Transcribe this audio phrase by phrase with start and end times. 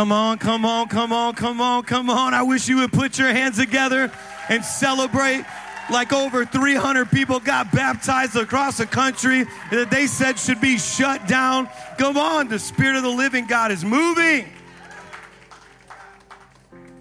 [0.00, 2.32] Come on, come on, come on, come on, come on.
[2.32, 4.10] I wish you would put your hands together
[4.48, 5.44] and celebrate
[5.90, 11.28] like over 300 people got baptized across the country that they said should be shut
[11.28, 11.68] down.
[11.98, 14.46] Come on, the Spirit of the living God is moving.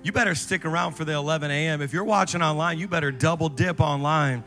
[0.04, 1.82] You better stick around for the 11 a.m.
[1.82, 4.44] If you're watching online, you better double dip online.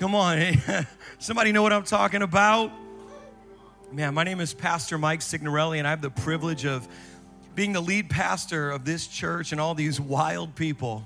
[0.00, 0.54] Come on,
[1.20, 2.72] somebody know what I'm talking about?
[3.92, 6.88] Man, my name is Pastor Mike Signorelli, and I have the privilege of
[7.58, 11.04] being the lead pastor of this church and all these wild people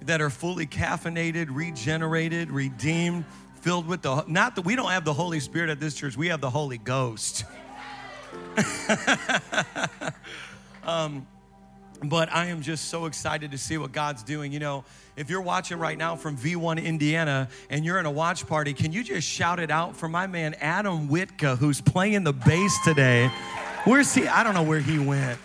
[0.00, 3.24] that are fully caffeinated, regenerated, redeemed,
[3.60, 6.26] filled with the not that we don't have the Holy Spirit at this church, we
[6.26, 7.44] have the Holy Ghost.
[10.82, 11.24] um,
[12.02, 14.50] but I am just so excited to see what God's doing.
[14.50, 14.84] You know,
[15.16, 18.90] if you're watching right now from V1 Indiana and you're in a watch party, can
[18.90, 23.30] you just shout it out for my man Adam Witka, who's playing the bass today?
[23.84, 24.26] Where's he?
[24.26, 25.38] I don't know where he went.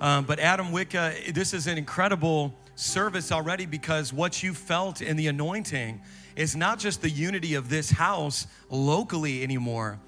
[0.00, 5.16] Um, but Adam Witka, this is an incredible service already because what you felt in
[5.16, 6.00] the anointing
[6.34, 9.98] is not just the unity of this house locally anymore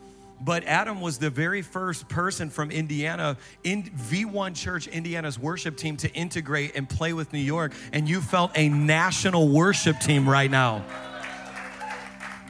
[0.41, 5.97] but Adam was the very first person from Indiana in V1 Church, Indiana's worship team,
[5.99, 7.73] to integrate and play with New York.
[7.93, 10.85] And you felt a national worship team right now.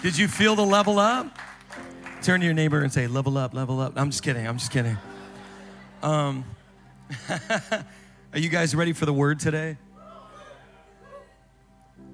[0.03, 1.27] Did you feel the level up?
[2.23, 3.93] Turn to your neighbor and say, level up, level up.
[3.97, 4.47] I'm just kidding.
[4.47, 4.97] I'm just kidding.
[6.03, 6.45] Um,
[8.33, 9.77] are you guys ready for the word today?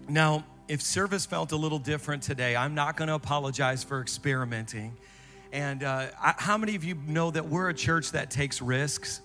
[0.07, 4.95] Now, if service felt a little different today, I'm not going to apologize for experimenting.
[5.53, 9.23] And uh, I, how many of you know that we're a church that takes risks?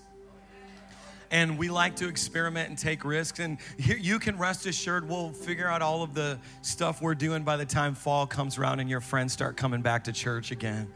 [1.32, 3.40] And we like to experiment and take risks.
[3.40, 7.44] And here, you can rest assured we'll figure out all of the stuff we're doing
[7.44, 10.92] by the time fall comes around and your friends start coming back to church again.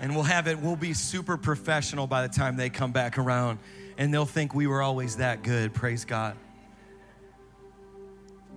[0.00, 3.58] And we'll have it, we'll be super professional by the time they come back around.
[3.98, 5.74] And they'll think we were always that good.
[5.74, 6.36] Praise God.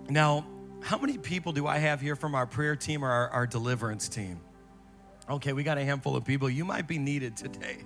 [0.09, 0.45] Now,
[0.81, 4.09] how many people do I have here from our prayer team or our, our deliverance
[4.09, 4.39] team?
[5.29, 6.49] Okay, we got a handful of people.
[6.49, 7.77] You might be needed today.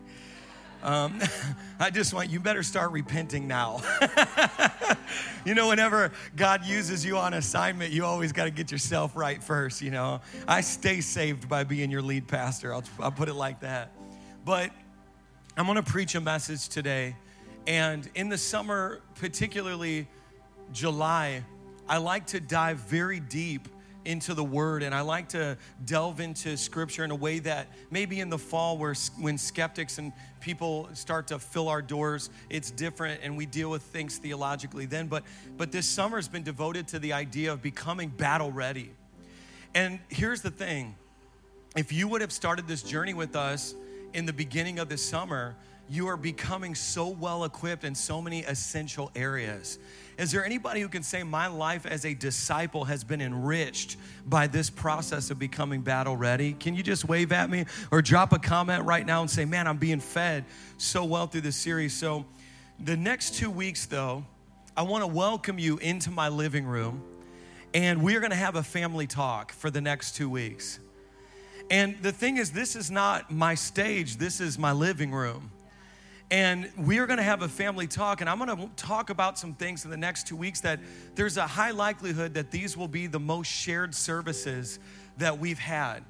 [0.85, 1.19] Um,
[1.79, 3.81] I just want you better start repenting now.
[5.45, 9.43] you know, whenever God uses you on assignment, you always got to get yourself right
[9.43, 9.81] first.
[9.81, 12.71] You know, I stay saved by being your lead pastor.
[12.71, 13.93] I'll, I'll put it like that.
[14.45, 14.69] But
[15.57, 17.15] I'm going to preach a message today.
[17.65, 20.07] And in the summer, particularly
[20.71, 21.43] July,
[21.89, 23.67] I like to dive very deep
[24.05, 28.19] into the word and I like to delve into scripture in a way that maybe
[28.19, 33.21] in the fall where when skeptics and people start to fill our doors it's different
[33.23, 35.23] and we deal with things theologically then but
[35.57, 38.91] but this summer has been devoted to the idea of becoming battle ready.
[39.73, 40.95] And here's the thing.
[41.75, 43.75] If you would have started this journey with us
[44.13, 45.55] in the beginning of the summer,
[45.89, 49.77] you are becoming so well equipped in so many essential areas.
[50.17, 54.47] Is there anybody who can say, My life as a disciple has been enriched by
[54.47, 56.53] this process of becoming battle ready?
[56.53, 59.67] Can you just wave at me or drop a comment right now and say, Man,
[59.67, 60.45] I'm being fed
[60.77, 61.93] so well through this series?
[61.93, 62.25] So,
[62.79, 64.25] the next two weeks, though,
[64.77, 67.03] I want to welcome you into my living room,
[67.73, 70.79] and we're going to have a family talk for the next two weeks.
[71.69, 75.51] And the thing is, this is not my stage, this is my living room.
[76.31, 79.37] And we are going to have a family talk, and I'm going to talk about
[79.37, 80.79] some things in the next two weeks that
[81.13, 84.79] there's a high likelihood that these will be the most shared services
[85.17, 86.03] that we've had.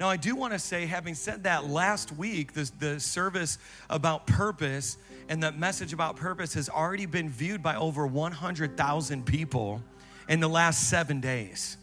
[0.00, 3.58] Now, I do want to say, having said that, last week, the, the service
[3.90, 4.96] about purpose
[5.28, 9.82] and that message about purpose has already been viewed by over 100,000 people
[10.28, 11.76] in the last seven days.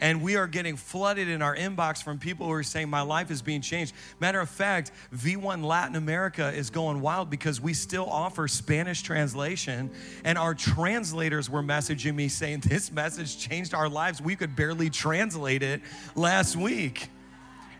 [0.00, 3.30] And we are getting flooded in our inbox from people who are saying, My life
[3.30, 3.94] is being changed.
[4.20, 9.90] Matter of fact, V1 Latin America is going wild because we still offer Spanish translation.
[10.24, 14.20] And our translators were messaging me saying, This message changed our lives.
[14.20, 15.80] We could barely translate it
[16.14, 17.08] last week.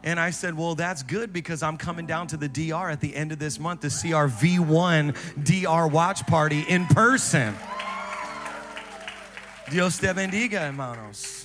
[0.04, 3.16] And I said, Well, that's good because I'm coming down to the DR at the
[3.16, 7.54] end of this month to see our V1 DR watch party in person.
[9.70, 11.43] Dios te bendiga, hermanos.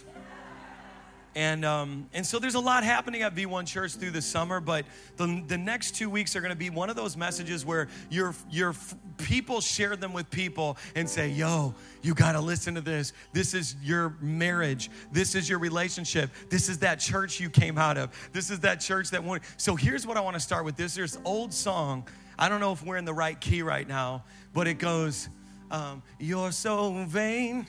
[1.36, 4.86] And, um, and so there's a lot happening at V1 Church through the summer, but
[5.18, 8.34] the, the next two weeks are going to be one of those messages where your,
[8.50, 8.74] your
[9.18, 13.14] people share them with people and say, yo, you got to listen to this.
[13.32, 14.90] This is your marriage.
[15.12, 16.32] This is your relationship.
[16.50, 18.10] This is that church you came out of.
[18.34, 19.42] This is that church that won.
[19.58, 20.96] So here's what I want to start with this.
[20.96, 22.08] There's old song.
[22.40, 24.24] I don't know if we're in the right key right now,
[24.54, 25.30] but it goes,
[25.70, 27.68] um, You're so vain.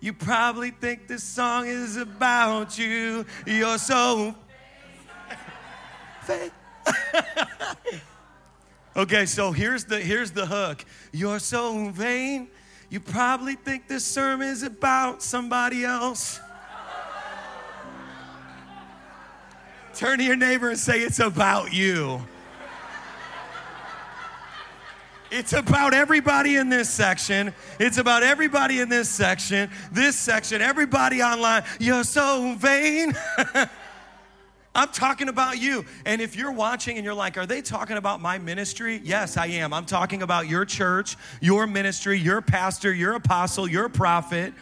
[0.00, 3.24] You probably think this song is about you.
[3.46, 4.34] You're so.
[8.98, 10.84] Okay, so here's the here's the hook.
[11.12, 12.48] You're so vain.
[12.90, 16.40] You probably think this sermon is about somebody else.
[19.94, 22.20] Turn to your neighbor and say it's about you.
[25.30, 27.52] It's about everybody in this section.
[27.78, 31.64] It's about everybody in this section, this section, everybody online.
[31.78, 33.14] You're so vain.
[34.74, 35.84] I'm talking about you.
[36.06, 39.00] And if you're watching and you're like, are they talking about my ministry?
[39.02, 39.74] Yes, I am.
[39.74, 44.54] I'm talking about your church, your ministry, your pastor, your apostle, your prophet.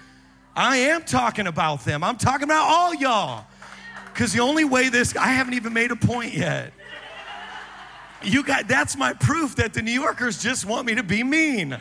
[0.55, 2.03] I am talking about them.
[2.03, 3.45] I'm talking about all y'all.
[4.13, 6.73] Because the only way this, I haven't even made a point yet.
[8.23, 11.77] You got that's my proof that the New Yorkers just want me to be mean.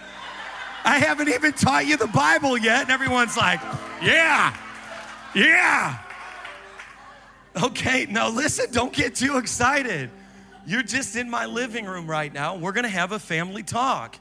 [0.84, 3.60] I haven't even taught you the Bible yet, and everyone's like,
[4.04, 4.56] yeah,
[5.34, 5.98] yeah.
[7.64, 10.12] Okay, now listen, don't get too excited.
[10.68, 12.58] You're just in my living room right now.
[12.58, 14.18] We're gonna have a family talk.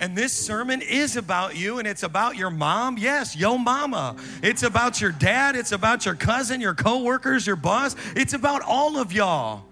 [0.00, 2.98] And this sermon is about you and it's about your mom.
[2.98, 4.16] Yes, yo mama.
[4.42, 7.96] It's about your dad, it's about your cousin, your coworkers, your boss.
[8.14, 9.64] It's about all of y'all.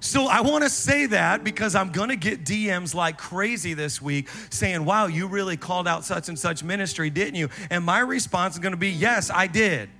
[0.00, 4.00] So I want to say that because I'm going to get DMs like crazy this
[4.00, 8.00] week saying, "Wow, you really called out such and such ministry, didn't you?" And my
[8.00, 9.90] response is going to be, "Yes, I did."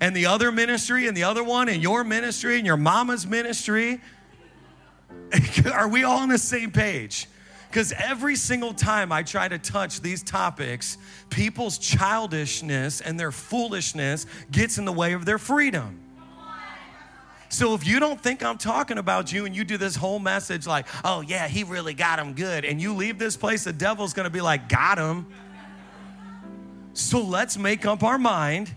[0.00, 4.00] And the other ministry and the other one and your ministry and your mama's ministry,
[5.72, 7.26] are we all on the same page?
[7.68, 10.98] Because every single time I try to touch these topics,
[11.30, 16.05] people's childishness and their foolishness gets in the way of their freedom.
[17.48, 20.66] So if you don't think I'm talking about you and you do this whole message
[20.66, 24.12] like, oh yeah, he really got him good, and you leave this place, the devil's
[24.12, 25.26] gonna be like, got him.
[26.94, 28.74] So let's make up our mind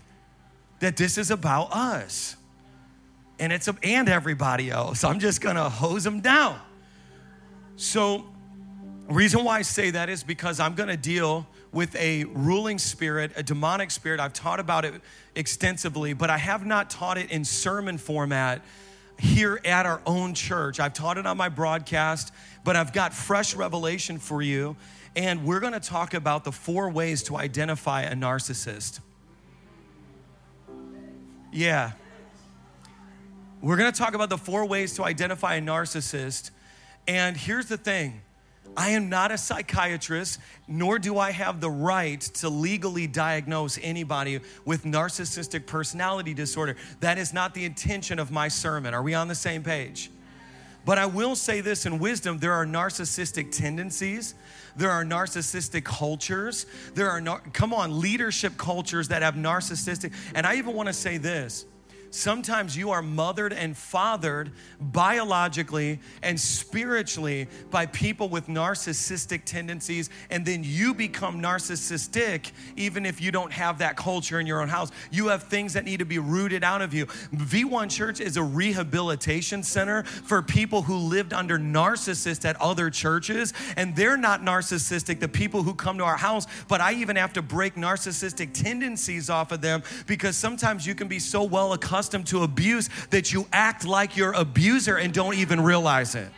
[0.80, 2.36] that this is about us.
[3.38, 5.02] And it's and everybody else.
[5.04, 6.60] I'm just gonna hose them down.
[7.76, 8.26] So
[9.08, 13.42] reason why I say that is because I'm gonna deal with a ruling spirit, a
[13.42, 14.20] demonic spirit.
[14.20, 14.94] I've taught about it
[15.34, 18.62] extensively, but I have not taught it in sermon format
[19.18, 20.80] here at our own church.
[20.80, 22.32] I've taught it on my broadcast,
[22.64, 24.76] but I've got fresh revelation for you.
[25.14, 29.00] And we're gonna talk about the four ways to identify a narcissist.
[31.52, 31.92] Yeah.
[33.60, 36.50] We're gonna talk about the four ways to identify a narcissist.
[37.06, 38.22] And here's the thing
[38.76, 44.40] I am not a psychiatrist, nor do I have the right to legally diagnose anybody
[44.64, 46.76] with narcissistic personality disorder.
[47.00, 48.94] That is not the intention of my sermon.
[48.94, 50.10] Are we on the same page?
[50.84, 54.34] But I will say this in wisdom there are narcissistic tendencies,
[54.76, 56.64] there are narcissistic cultures,
[56.94, 60.12] there are, nar- come on, leadership cultures that have narcissistic.
[60.34, 61.66] And I even want to say this
[62.10, 70.44] Sometimes you are mothered and fathered biologically and spiritually by people with narcissistic tendencies, and
[70.44, 74.90] then you become narcissistic even if you don't have that culture in your own house.
[75.12, 77.06] You have things that need to be rooted out of you.
[77.06, 83.54] V1 Church is a rehabilitation center for people who lived under narcissists at other churches,
[83.76, 87.32] and they're not narcissistic, the people who come to our house, but I even have
[87.34, 91.99] to break narcissistic tendencies off of them because sometimes you can be so well accustomed
[92.00, 96.28] accustomed to abuse that you act like your abuser and don't even realize it.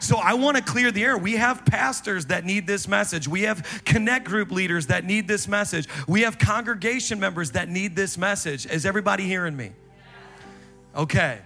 [0.00, 1.16] So I want to clear the air.
[1.16, 3.28] We have pastors that need this message.
[3.28, 5.86] We have connect group leaders that need this message.
[6.08, 8.66] We have congregation members that need this message.
[8.66, 9.70] Is everybody hearing me?
[10.96, 11.38] Okay.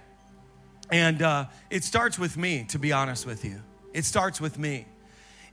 [0.89, 3.61] And uh, it starts with me, to be honest with you.
[3.93, 4.87] It starts with me.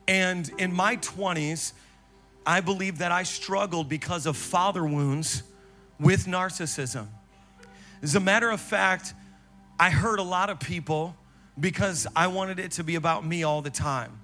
[0.09, 1.75] And in my 20s,
[2.47, 5.43] I believe that I struggled because of father wounds
[6.01, 7.09] with narcissism.
[8.03, 9.15] As a matter of fact,
[9.79, 11.17] I hurt a lot of people
[11.59, 14.21] because I wanted it to be about me all the time.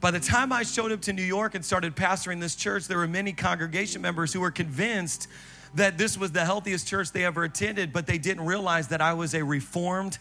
[0.00, 2.98] By the time I showed up to New York and started pastoring this church, there
[2.98, 5.28] were many congregation members who were convinced
[5.74, 9.14] that this was the healthiest church they ever attended, but they didn't realize that I
[9.14, 10.18] was a reformed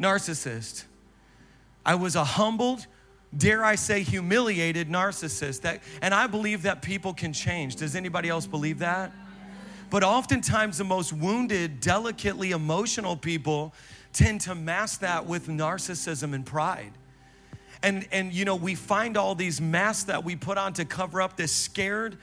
[0.00, 0.84] narcissist.
[1.86, 2.86] I was a humbled,
[3.36, 5.62] dare I say, humiliated narcissist.
[5.62, 7.76] That, and I believe that people can change.
[7.76, 9.12] Does anybody else believe that?
[9.94, 13.72] But oftentimes, the most wounded, delicately emotional people
[14.12, 16.90] tend to mask that with narcissism and pride.
[17.80, 21.22] And, and you know, we find all these masks that we put on to cover
[21.22, 22.18] up this scared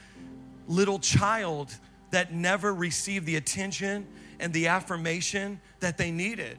[0.67, 1.73] little child
[2.09, 4.05] that never received the attention
[4.41, 6.57] and the affirmation that they needed.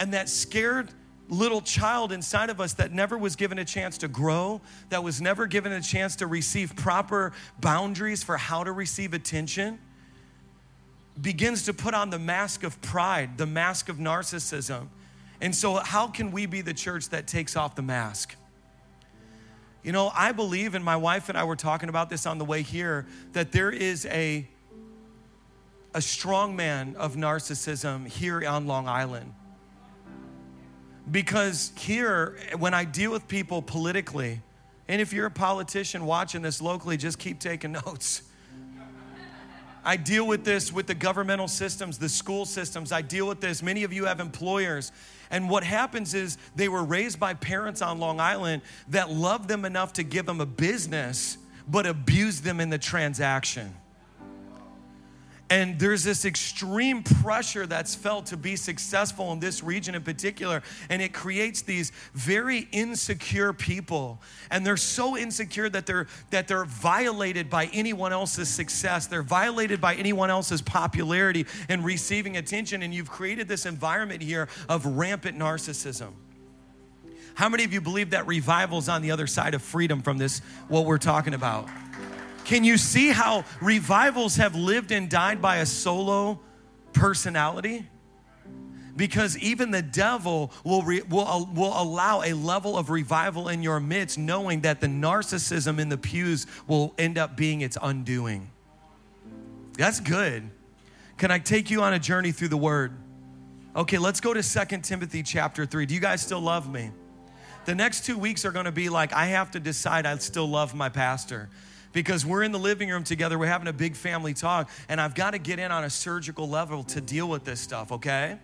[0.00, 0.90] And that scared
[1.28, 5.20] little child inside of us that never was given a chance to grow, that was
[5.20, 9.78] never given a chance to receive proper boundaries for how to receive attention
[11.20, 14.88] begins to put on the mask of pride, the mask of narcissism.
[15.40, 18.36] And so, how can we be the church that takes off the mask?
[19.82, 22.44] You know, I believe, and my wife and I were talking about this on the
[22.44, 24.46] way here, that there is a,
[25.92, 29.34] a strong man of narcissism here on Long Island.
[31.10, 34.40] Because here, when I deal with people politically,
[34.86, 38.22] and if you're a politician watching this locally, just keep taking notes.
[39.84, 42.92] I deal with this with the governmental systems, the school systems.
[42.92, 43.62] I deal with this.
[43.62, 44.92] Many of you have employers.
[45.30, 49.64] And what happens is they were raised by parents on Long Island that loved them
[49.64, 53.74] enough to give them a business, but abused them in the transaction.
[55.52, 60.62] And there's this extreme pressure that's felt to be successful in this region in particular.
[60.88, 64.22] And it creates these very insecure people.
[64.50, 69.08] And they're so insecure that they're, that they're violated by anyone else's success.
[69.08, 72.82] They're violated by anyone else's popularity and receiving attention.
[72.82, 76.12] And you've created this environment here of rampant narcissism.
[77.34, 80.38] How many of you believe that revival's on the other side of freedom from this,
[80.68, 81.68] what we're talking about?
[82.44, 86.40] Can you see how revivals have lived and died by a solo
[86.92, 87.86] personality?
[88.94, 93.62] Because even the devil will, re, will, uh, will allow a level of revival in
[93.62, 98.50] your midst, knowing that the narcissism in the pews will end up being its undoing.
[99.78, 100.50] That's good.
[101.16, 102.92] Can I take you on a journey through the word?
[103.74, 105.86] Okay, let's go to Second Timothy chapter 3.
[105.86, 106.90] Do you guys still love me?
[107.64, 110.74] The next two weeks are gonna be like, I have to decide I still love
[110.74, 111.48] my pastor
[111.92, 115.14] because we're in the living room together, we're having a big family talk, and I've
[115.14, 118.38] got to get in on a surgical level to deal with this stuff, okay?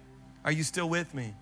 [0.44, 1.34] Are you still with me?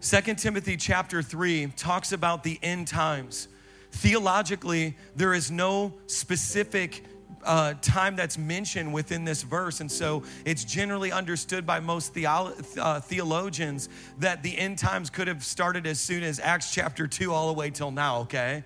[0.00, 3.48] Second Timothy chapter 3 talks about the end times.
[3.90, 7.04] Theologically, there is no specific
[7.44, 9.80] uh, time that's mentioned within this verse.
[9.80, 15.28] And so it's generally understood by most theolo- uh, theologians that the end times could
[15.28, 18.64] have started as soon as Acts chapter 2 all the way till now, okay?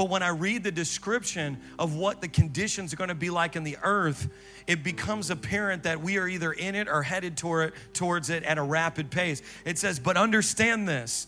[0.00, 3.54] But when I read the description of what the conditions are going to be like
[3.54, 4.30] in the earth,
[4.66, 8.42] it becomes apparent that we are either in it or headed toward it, towards it
[8.44, 9.42] at a rapid pace.
[9.66, 11.26] It says, But understand this.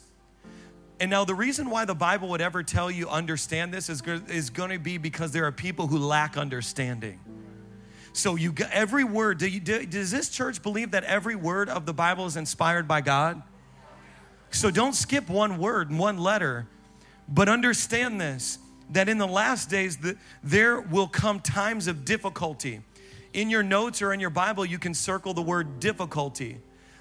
[1.01, 4.01] And now, the reason why the Bible would ever tell you understand this is,
[4.31, 7.21] is going to be because there are people who lack understanding.
[8.15, 9.37] So you every word.
[9.37, 12.89] Do you, do, does this church believe that every word of the Bible is inspired
[12.89, 13.43] by God?
[14.51, 16.69] So don't skip one word, one letter.
[17.29, 18.59] But understand this
[18.93, 22.81] that in the last days, the, there will come times of difficulty.
[23.33, 26.59] In your notes or in your Bible, you can circle the word difficulty.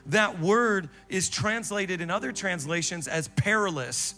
[0.08, 4.16] That word is translated in other translations as perilous.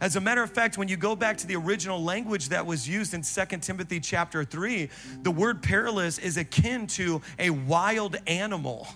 [0.00, 2.88] As a matter of fact, when you go back to the original language that was
[2.88, 4.90] used in 2 Timothy chapter 3,
[5.22, 8.86] the word perilous is akin to a wild animal.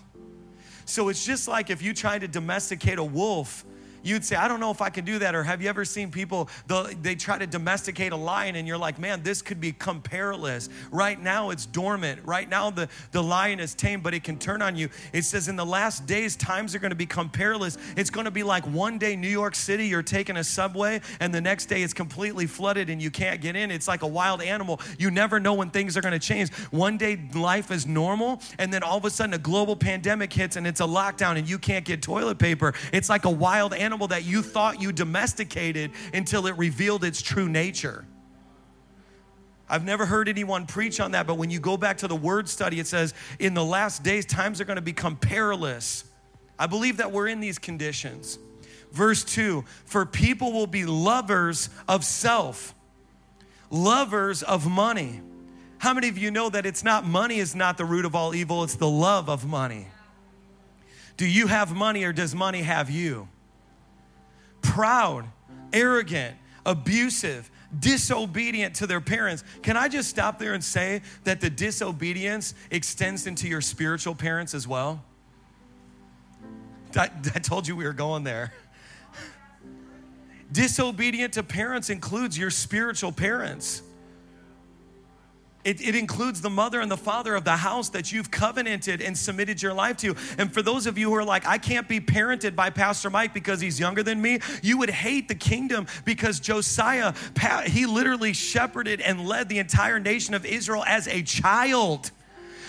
[0.85, 3.65] So it's just like if you try to domesticate a wolf,
[4.03, 5.35] you'd say, I don't know if I can do that.
[5.35, 6.49] Or have you ever seen people,
[7.03, 10.69] they try to domesticate a lion and you're like, man, this could become perilous.
[10.91, 12.21] Right now it's dormant.
[12.25, 14.89] Right now the, the lion is tame, but it can turn on you.
[15.13, 17.79] It says in the last days, times are going to become perilous.
[17.97, 21.35] It's going to be like one day, New York City, you're taking a subway, and
[21.35, 23.71] the next day it's completely flooded and you can't get in.
[23.71, 24.81] It's like a wild animal.
[24.99, 26.53] You never know when things are going to change.
[26.71, 30.57] One day life is normal, and then all of a sudden a global pandemic hits
[30.57, 32.75] and it's a lockdown and you can't get toilet paper.
[32.93, 37.23] It's like a wild animal animal that you thought you domesticated until it revealed its
[37.23, 38.05] true nature.
[39.67, 42.51] I've never heard anyone preach on that, but when you go back to the word
[42.51, 46.05] study, it says, in the last days, times are going to become perilous.
[46.59, 48.39] I believe that we're in these conditions.
[48.93, 52.75] Verse 2 For people will be lovers of self,
[53.71, 55.23] lovers of money.
[55.79, 58.35] How many of you know that it's not money is not the root of all
[58.35, 59.87] evil, it's the love of money?
[61.17, 63.29] Do you have money or does money have you?
[64.63, 65.27] Proud,
[65.73, 69.45] arrogant, abusive, disobedient to their parents.
[69.63, 74.55] Can I just stop there and say that the disobedience extends into your spiritual parents
[74.55, 75.05] as well?
[76.97, 78.53] I, I told you we were going there.
[80.53, 83.83] Disobedient to parents includes your spiritual parents.
[85.69, 89.17] It, it, includes the mother and the father of the house that you've covenanted and
[89.17, 90.17] submitted your life to.
[90.39, 93.35] And for those of you who are like, I can't be parented by Pastor Mike
[93.35, 97.13] because he's younger than me, you would hate the kingdom because Josiah,
[97.67, 102.13] he literally shepherded and led the entire nation of Israel as a child.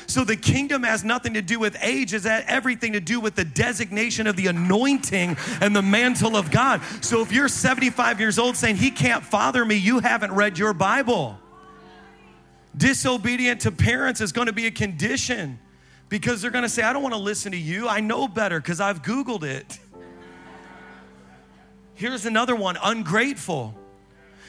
[0.08, 3.46] So the kingdom has nothing to do with age, it's everything to do with the
[3.46, 6.82] designation of the anointing and the mantle of God.
[7.00, 10.74] So if you're 75 years old saying, He can't father me, you haven't read your
[10.74, 11.40] Bible.
[12.80, 15.60] Disobedient to parents is going to be a condition
[16.08, 17.90] because they're going to say, I don't want to listen to you.
[17.90, 19.78] I know better because I've Googled it.
[21.94, 23.76] Here's another one ungrateful.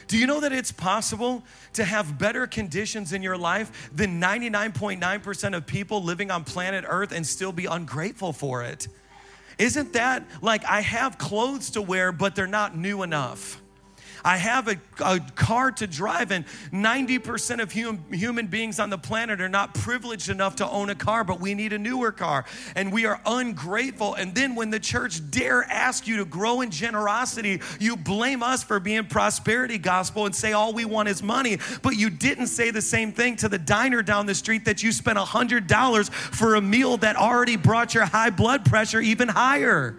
[0.07, 5.55] Do you know that it's possible to have better conditions in your life than 99.9%
[5.57, 8.87] of people living on planet Earth and still be ungrateful for it?
[9.57, 13.60] Isn't that like I have clothes to wear, but they're not new enough?
[14.23, 18.97] I have a, a car to drive, and 90% of hum, human beings on the
[18.97, 22.45] planet are not privileged enough to own a car, but we need a newer car.
[22.75, 24.15] And we are ungrateful.
[24.15, 28.63] And then when the church dare ask you to grow in generosity, you blame us
[28.63, 31.57] for being prosperity gospel and say all we want is money.
[31.81, 34.91] But you didn't say the same thing to the diner down the street that you
[34.91, 39.95] spent $100 for a meal that already brought your high blood pressure even higher.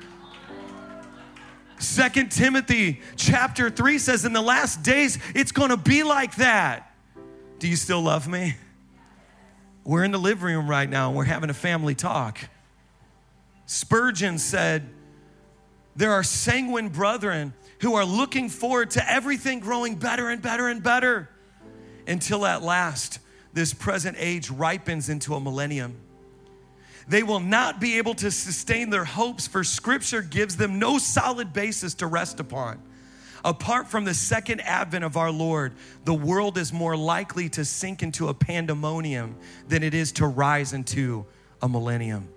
[1.83, 6.95] Second Timothy chapter 3 says, In the last days, it's gonna be like that.
[7.59, 8.55] Do you still love me?
[9.85, 12.39] We're in the living room right now and we're having a family talk.
[13.67, 14.89] Spurgeon said,
[15.97, 20.85] There are sanguine brethren who are looking forward to everything growing better and better and
[20.85, 21.29] better
[22.07, 23.19] until at last
[23.53, 25.97] this present age ripens into a millennium
[27.09, 31.52] they will not be able to sustain their hopes, for Scripture gives them no solid
[31.52, 32.80] basis to rest upon.
[33.44, 35.73] Apart from the second advent of our Lord,
[36.04, 39.37] the world is more likely to sink into a pandemonium
[39.68, 41.26] than it is to rise into
[41.61, 42.28] a millennium.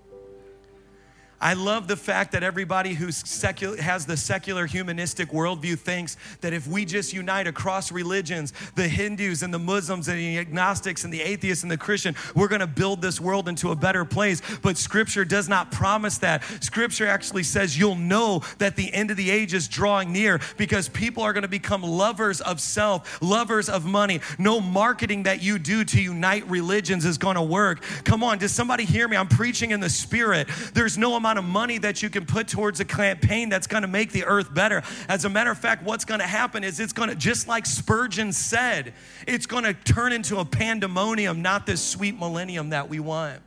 [1.41, 6.65] I love the fact that everybody who has the secular humanistic worldview thinks that if
[6.65, 11.21] we just unite across religions, the Hindus and the Muslims and the agnostics and the
[11.21, 14.41] atheists and the Christian, we're gonna build this world into a better place.
[14.61, 16.43] But Scripture does not promise that.
[16.61, 20.87] Scripture actually says you'll know that the end of the age is drawing near because
[20.89, 24.21] people are gonna become lovers of self, lovers of money.
[24.39, 27.83] No marketing that you do to unite religions is gonna work.
[28.05, 29.17] Come on, does somebody hear me?
[29.17, 30.47] I'm preaching in the Spirit.
[30.73, 33.87] There's no amount of money that you can put towards a campaign that's going to
[33.87, 34.83] make the earth better.
[35.09, 37.65] As a matter of fact, what's going to happen is it's going to, just like
[37.65, 38.93] Spurgeon said,
[39.25, 43.41] it's going to turn into a pandemonium, not this sweet millennium that we want.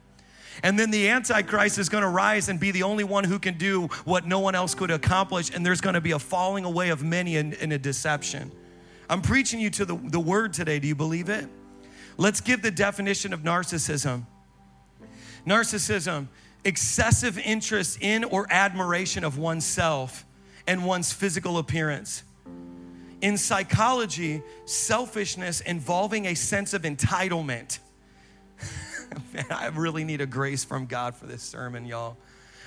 [0.65, 3.57] And then the Antichrist is going to rise and be the only one who can
[3.57, 5.55] do what no one else could accomplish.
[5.55, 8.51] And there's going to be a falling away of many in, in a deception.
[9.09, 10.81] I'm preaching you to the, the word today.
[10.81, 11.47] Do you believe it?
[12.17, 14.27] Let's give the definition of narcissism.
[15.47, 16.27] Narcissism
[16.65, 20.25] excessive interest in or admiration of oneself
[20.67, 22.23] and one's physical appearance.
[23.21, 27.79] In psychology, selfishness involving a sense of entitlement.
[29.33, 32.17] Man, I really need a grace from God for this sermon, y'all.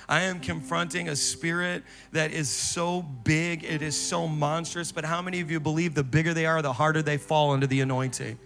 [0.08, 5.22] I am confronting a spirit that is so big, it is so monstrous, but how
[5.22, 8.38] many of you believe the bigger they are, the harder they fall into the anointing?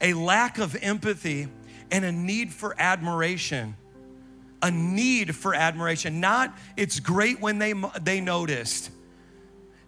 [0.00, 1.48] A lack of empathy
[1.90, 3.76] and a need for admiration
[4.64, 8.90] a need for admiration, not it's great when they, they noticed.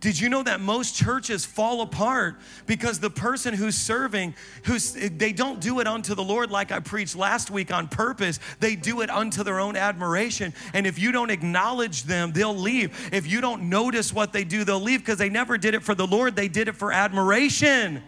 [0.01, 2.37] Did you know that most churches fall apart
[2.67, 4.35] because the person who's serving,
[4.65, 8.39] who's they don't do it unto the Lord like I preached last week on purpose.
[8.61, 10.53] They do it unto their own admiration.
[10.75, 13.09] And if you don't acknowledge them, they'll leave.
[13.13, 15.95] If you don't notice what they do, they'll leave because they never did it for
[15.95, 18.03] the Lord, they did it for admiration.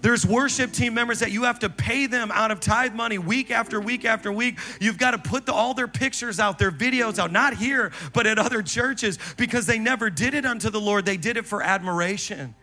[0.00, 3.50] There's worship team members that you have to pay them out of tithe money week
[3.50, 4.58] after week after week.
[4.80, 8.26] You've got to put the, all their pictures out, their videos out, not here, but
[8.26, 11.04] at other churches because they never did it unto the Lord.
[11.04, 12.54] They did it for admiration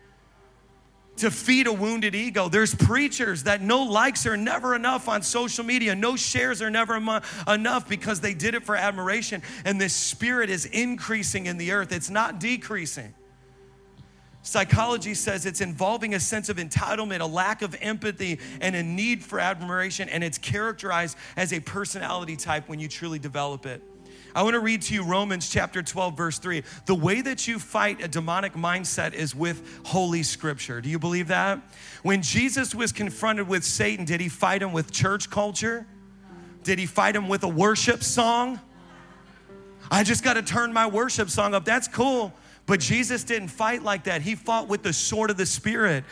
[1.16, 2.48] to feed a wounded ego.
[2.48, 6.96] There's preachers that no likes are never enough on social media, no shares are never
[7.48, 9.42] enough because they did it for admiration.
[9.64, 13.14] And this spirit is increasing in the earth, it's not decreasing.
[14.46, 19.24] Psychology says it's involving a sense of entitlement, a lack of empathy, and a need
[19.24, 23.82] for admiration, and it's characterized as a personality type when you truly develop it.
[24.36, 26.62] I want to read to you Romans chapter 12, verse 3.
[26.84, 30.80] The way that you fight a demonic mindset is with Holy Scripture.
[30.80, 31.60] Do you believe that?
[32.04, 35.88] When Jesus was confronted with Satan, did he fight him with church culture?
[36.62, 38.60] Did he fight him with a worship song?
[39.90, 41.64] I just got to turn my worship song up.
[41.64, 42.32] That's cool.
[42.66, 44.22] But Jesus didn't fight like that.
[44.22, 46.04] He fought with the sword of the Spirit.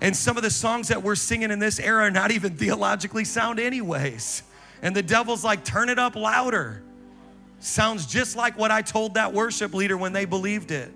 [0.00, 3.24] And some of the songs that we're singing in this era are not even theologically
[3.24, 4.42] sound, anyways.
[4.82, 6.82] And the devil's like, turn it up louder.
[7.60, 10.92] Sounds just like what I told that worship leader when they believed it.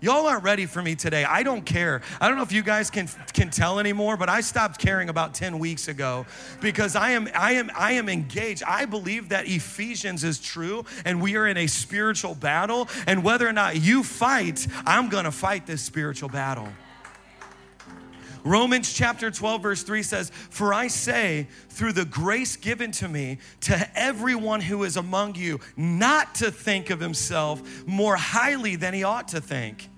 [0.00, 1.24] Y'all aren't ready for me today.
[1.24, 2.02] I don't care.
[2.20, 5.34] I don't know if you guys can can tell anymore, but I stopped caring about
[5.34, 6.24] 10 weeks ago
[6.60, 8.62] because I am I am I am engaged.
[8.62, 13.48] I believe that Ephesians is true and we are in a spiritual battle and whether
[13.48, 16.68] or not you fight, I'm going to fight this spiritual battle.
[18.44, 23.38] Romans chapter 12, verse 3 says, For I say, through the grace given to me,
[23.62, 29.04] to everyone who is among you, not to think of himself more highly than he
[29.04, 29.88] ought to think.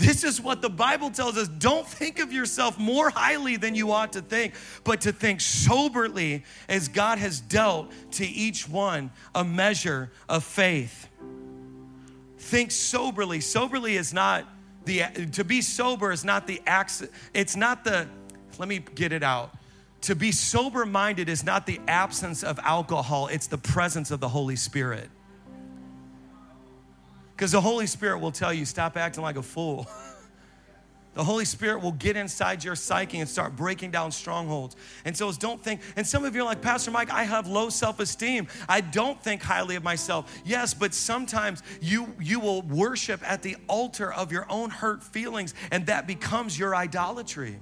[0.00, 1.46] This is what the Bible tells us.
[1.46, 6.44] Don't think of yourself more highly than you ought to think, but to think soberly
[6.70, 11.06] as God has dealt to each one a measure of faith.
[12.38, 13.40] Think soberly.
[13.40, 14.46] Soberly is not
[14.84, 18.08] the, to be sober is not the accident, it's not the,
[18.58, 19.54] let me get it out.
[20.02, 24.28] To be sober minded is not the absence of alcohol, it's the presence of the
[24.28, 25.10] Holy Spirit.
[27.36, 29.86] Because the Holy Spirit will tell you, stop acting like a fool.
[31.14, 34.76] The Holy Spirit will get inside your psyche and start breaking down strongholds.
[35.04, 37.68] And so don't think, and some of you are like, Pastor Mike, I have low
[37.68, 38.46] self-esteem.
[38.68, 40.32] I don't think highly of myself.
[40.44, 45.52] Yes, but sometimes you you will worship at the altar of your own hurt feelings,
[45.72, 47.58] and that becomes your idolatry.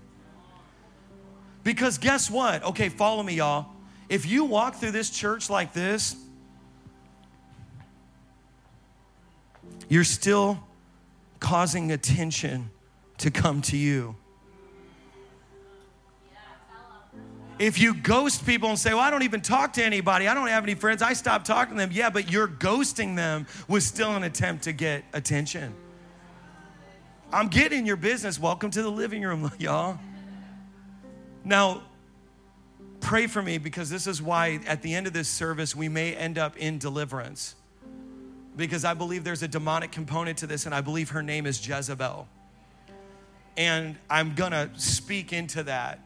[1.65, 2.63] Because guess what?
[2.63, 3.67] Okay, follow me, y'all.
[4.11, 6.17] If you walk through this church like this,
[9.89, 10.63] you're still
[11.41, 12.71] causing attention
[13.19, 14.17] to come to you.
[17.59, 20.47] If you ghost people and say, Well, I don't even talk to anybody, I don't
[20.47, 21.91] have any friends, I stopped talking to them.
[21.93, 25.75] Yeah, but you're ghosting them was still an attempt to get attention.
[27.33, 28.39] I'm getting your business.
[28.39, 29.99] Welcome to the living room, y'all.
[31.45, 31.83] Now,
[33.01, 36.15] pray for me because this is why at the end of this service we may
[36.15, 37.57] end up in deliverance.
[38.57, 41.67] Because I believe there's a demonic component to this, and I believe her name is
[41.67, 42.29] Jezebel.
[43.59, 45.99] And I'm gonna speak into that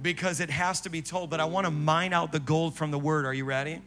[0.00, 2.98] because it has to be told, but I wanna mine out the gold from the
[2.98, 3.26] word.
[3.26, 3.82] Are you ready?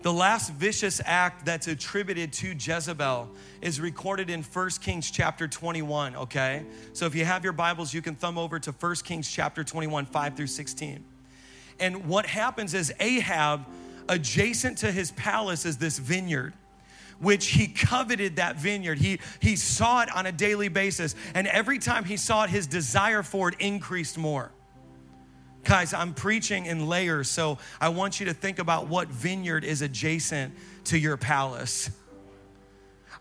[0.00, 3.28] The last vicious act that's attributed to Jezebel
[3.60, 6.64] is recorded in 1 Kings chapter 21, okay?
[6.94, 10.06] So if you have your Bibles, you can thumb over to 1 Kings chapter 21,
[10.06, 11.04] 5 through 16.
[11.80, 13.66] And what happens is Ahab,
[14.08, 16.54] adjacent to his palace, is this vineyard
[17.20, 18.98] which he coveted that vineyard.
[18.98, 21.14] He, he saw it on a daily basis.
[21.34, 24.50] And every time he saw it, his desire for it increased more.
[25.64, 29.80] Guys, I'm preaching in layers, so I want you to think about what vineyard is
[29.80, 31.90] adjacent to your palace.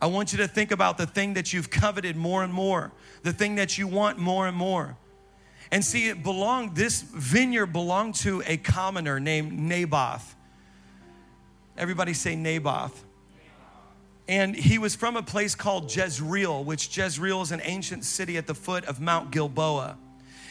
[0.01, 3.31] I want you to think about the thing that you've coveted more and more, the
[3.31, 4.97] thing that you want more and more.
[5.71, 10.35] And see, it belonged, this vineyard belonged to a commoner named Naboth.
[11.77, 13.05] Everybody say Naboth.
[14.27, 18.47] And he was from a place called Jezreel, which Jezreel is an ancient city at
[18.47, 19.97] the foot of Mount Gilboa.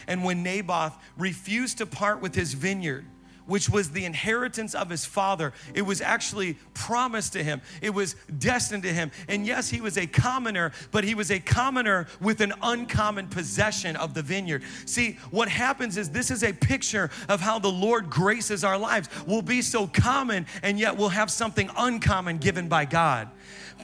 [0.07, 3.07] And when Naboth refused to part with his vineyard,
[3.47, 5.53] which was the inheritance of his father.
[5.75, 9.11] It was actually promised to him, it was destined to him.
[9.29, 13.97] And yes, he was a commoner, but he was a commoner with an uncommon possession
[13.97, 14.63] of the vineyard.
[14.87, 19.09] See, what happens is this is a picture of how the Lord graces our lives.
[19.27, 23.29] We'll be so common, and yet we'll have something uncommon given by God.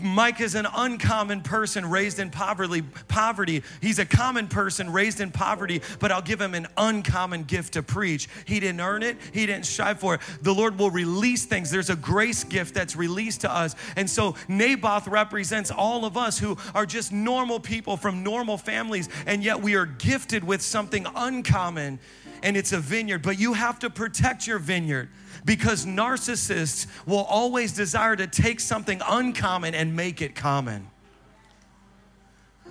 [0.00, 2.82] Mike is an uncommon person raised in poverty.
[3.08, 3.62] Poverty.
[3.80, 7.82] He's a common person raised in poverty, but I'll give him an uncommon gift to
[7.82, 8.28] preach.
[8.44, 9.16] He didn't earn it.
[9.32, 10.20] He didn't strive for it.
[10.42, 11.70] The Lord will release things.
[11.70, 16.38] There's a grace gift that's released to us, and so Naboth represents all of us
[16.38, 21.06] who are just normal people from normal families, and yet we are gifted with something
[21.14, 21.98] uncommon,
[22.42, 23.22] and it's a vineyard.
[23.22, 25.08] But you have to protect your vineyard
[25.44, 30.88] because narcissists will always desire to take something uncommon and make it common.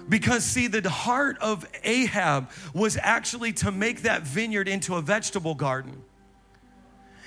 [0.10, 5.56] Because, see, the heart of Ahab was actually to make that vineyard into a vegetable
[5.56, 6.04] garden.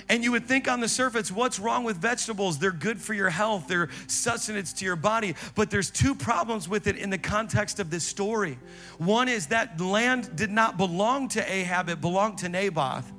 [0.08, 2.58] And you would think on the surface, what's wrong with vegetables?
[2.58, 5.36] They're good for your health, they're sustenance to your body.
[5.54, 8.58] But there's two problems with it in the context of this story.
[8.98, 13.12] One is that land did not belong to Ahab, it belonged to Naboth.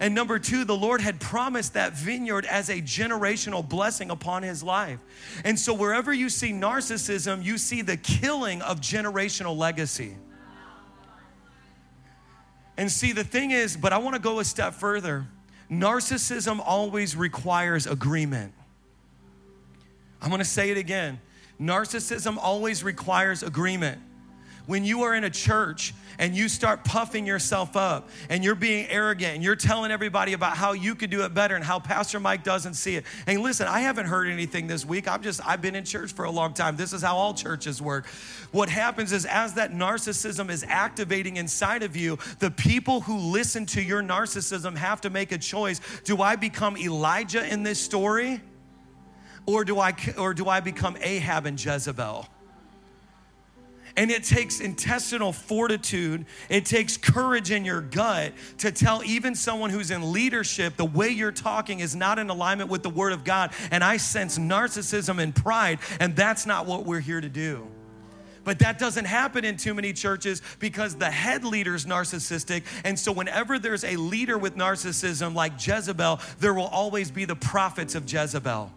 [0.00, 4.62] And number two, the Lord had promised that vineyard as a generational blessing upon his
[4.62, 5.00] life.
[5.44, 10.16] And so, wherever you see narcissism, you see the killing of generational legacy.
[12.76, 15.26] And see, the thing is, but I want to go a step further.
[15.70, 18.52] Narcissism always requires agreement.
[20.20, 21.20] I'm going to say it again.
[21.60, 24.00] Narcissism always requires agreement.
[24.66, 28.86] When you are in a church and you start puffing yourself up and you're being
[28.88, 32.18] arrogant and you're telling everybody about how you could do it better and how Pastor
[32.18, 33.04] Mike doesn't see it.
[33.26, 35.06] And listen, I haven't heard anything this week.
[35.06, 36.76] I'm just, I've been in church for a long time.
[36.76, 38.06] This is how all churches work.
[38.52, 43.66] What happens is, as that narcissism is activating inside of you, the people who listen
[43.66, 45.80] to your narcissism have to make a choice.
[46.04, 48.40] Do I become Elijah in this story?
[49.46, 52.26] Or do I, or do I become Ahab and Jezebel?
[53.96, 59.70] And it takes intestinal fortitude, it takes courage in your gut to tell even someone
[59.70, 63.22] who's in leadership the way you're talking is not in alignment with the Word of
[63.22, 63.52] God.
[63.70, 67.68] And I sense narcissism and pride, and that's not what we're here to do.
[68.42, 72.64] But that doesn't happen in too many churches because the head leader's narcissistic.
[72.84, 77.36] And so, whenever there's a leader with narcissism like Jezebel, there will always be the
[77.36, 78.70] prophets of Jezebel.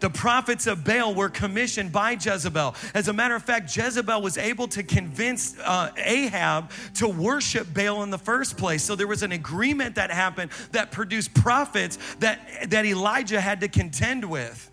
[0.00, 2.74] The prophets of Baal were commissioned by Jezebel.
[2.94, 8.02] As a matter of fact, Jezebel was able to convince uh, Ahab to worship Baal
[8.02, 8.82] in the first place.
[8.82, 13.68] So there was an agreement that happened that produced prophets that, that Elijah had to
[13.68, 14.70] contend with.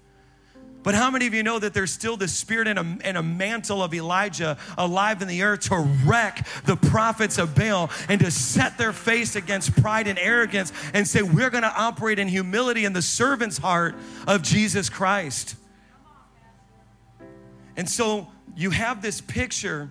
[0.84, 3.24] But how many of you know that there's still the spirit and a, and a
[3.24, 8.30] mantle of Elijah alive in the earth to wreck the prophets of Baal and to
[8.30, 12.86] set their face against pride and arrogance and say, We're going to operate in humility
[12.86, 13.96] in the servant's heart
[14.28, 15.56] of Jesus Christ?
[17.76, 19.90] And so you have this picture.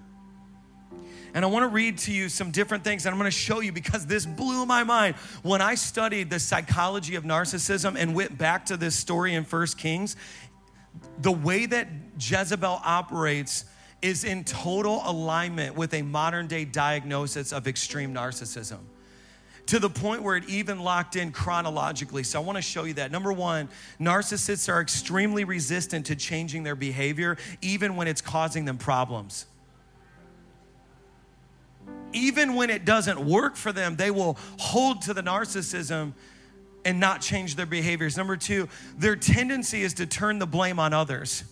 [1.35, 3.61] And I want to read to you some different things and I'm going to show
[3.61, 5.15] you because this blew my mind.
[5.43, 9.79] When I studied the psychology of narcissism and went back to this story in First
[9.79, 10.15] Kings,
[11.21, 13.65] the way that Jezebel operates
[14.01, 18.79] is in total alignment with a modern day diagnosis of extreme narcissism
[19.67, 22.23] to the point where it even locked in chronologically.
[22.25, 23.13] So I want to show you that.
[23.13, 23.69] Number one,
[24.01, 29.47] narcissists are extremely resistant to changing their behavior, even when it's causing them problems.
[32.13, 36.13] Even when it doesn't work for them, they will hold to the narcissism
[36.85, 38.17] and not change their behaviors.
[38.17, 38.69] Number two,
[38.99, 41.45] their tendency is to turn the blame on others.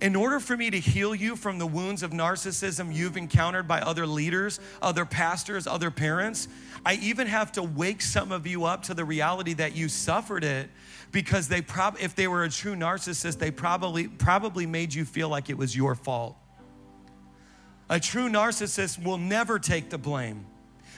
[0.00, 3.80] In order for me to heal you from the wounds of narcissism you've encountered by
[3.80, 6.48] other leaders, other pastors, other parents,
[6.86, 10.42] I even have to wake some of you up to the reality that you suffered
[10.42, 10.70] it
[11.12, 15.28] because they prob- if they were a true narcissist, they probably probably made you feel
[15.28, 16.36] like it was your fault.
[17.90, 20.46] A true narcissist will never take the blame.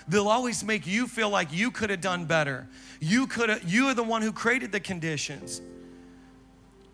[0.09, 2.67] They'll always make you feel like you could have done better.
[3.01, 5.61] You could you are the one who created the conditions.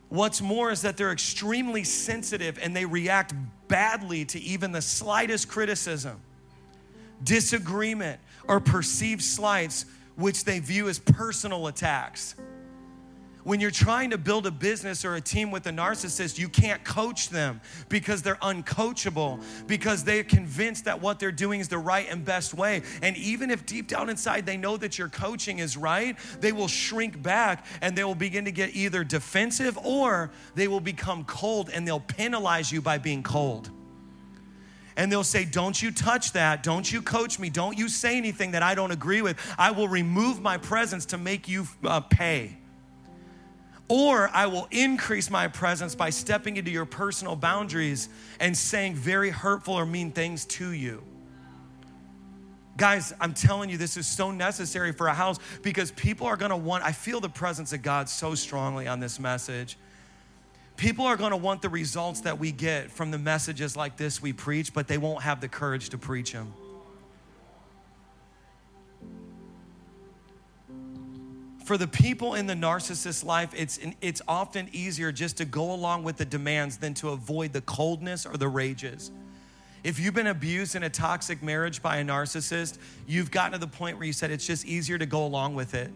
[0.08, 3.34] What's more is that they're extremely sensitive and they react
[3.68, 6.20] badly to even the slightest criticism,
[7.22, 9.84] disagreement, or perceived slights,
[10.16, 12.34] which they view as personal attacks
[13.44, 16.84] when you're trying to build a business or a team with a narcissist, you can't
[16.84, 22.06] coach them because they're uncoachable, because they're convinced that what they're doing is the right
[22.10, 22.82] and best way.
[23.02, 26.68] And even if deep down inside they know that your coaching is right, they will
[26.68, 31.70] shrink back and they will begin to get either defensive or they will become cold
[31.72, 33.70] and they'll penalize you by being cold
[34.96, 36.64] and they'll say, Don't you touch that.
[36.64, 37.48] Don't you coach me.
[37.48, 39.38] Don't you say anything that I don't agree with.
[39.56, 42.58] I will remove my presence to make you uh, pay
[43.88, 49.30] or I will increase my presence by stepping into your personal boundaries and saying very
[49.30, 51.02] hurtful or mean things to you.
[52.76, 56.56] Guys, I'm telling you, this is so necessary for a house because people are gonna
[56.56, 59.76] want, I feel the presence of God so strongly on this message.
[60.76, 64.32] People are gonna want the results that we get from the messages like this we
[64.32, 66.54] preach, but they won't have the courage to preach them.
[71.68, 76.02] For the people in the narcissist life, it's, it's often easier just to go along
[76.02, 79.10] with the demands than to avoid the coldness or the rages.
[79.84, 83.66] If you've been abused in a toxic marriage by a narcissist, you've gotten to the
[83.66, 85.90] point where you said it's just easier to go along with it.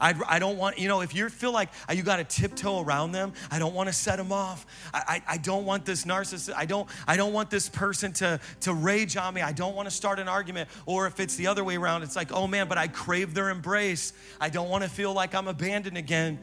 [0.00, 3.12] I, I don't want, you know, if you feel like you got to tiptoe around
[3.12, 4.66] them, I don't want to set them off.
[4.94, 8.40] I, I, I don't want this narcissist, I don't, I don't want this person to,
[8.60, 9.42] to rage on me.
[9.42, 10.68] I don't want to start an argument.
[10.86, 13.50] Or if it's the other way around, it's like, oh man, but I crave their
[13.50, 14.12] embrace.
[14.40, 16.38] I don't want to feel like I'm abandoned again.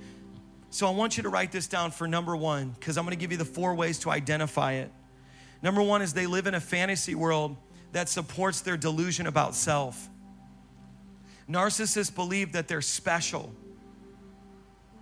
[0.70, 3.20] So I want you to write this down for number one, because I'm going to
[3.20, 4.92] give you the four ways to identify it.
[5.64, 7.56] Number one is they live in a fantasy world
[7.94, 10.10] that supports their delusion about self.
[11.50, 13.54] Narcissists believe that they're special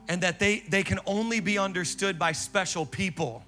[0.09, 3.43] and that they, they can only be understood by special people.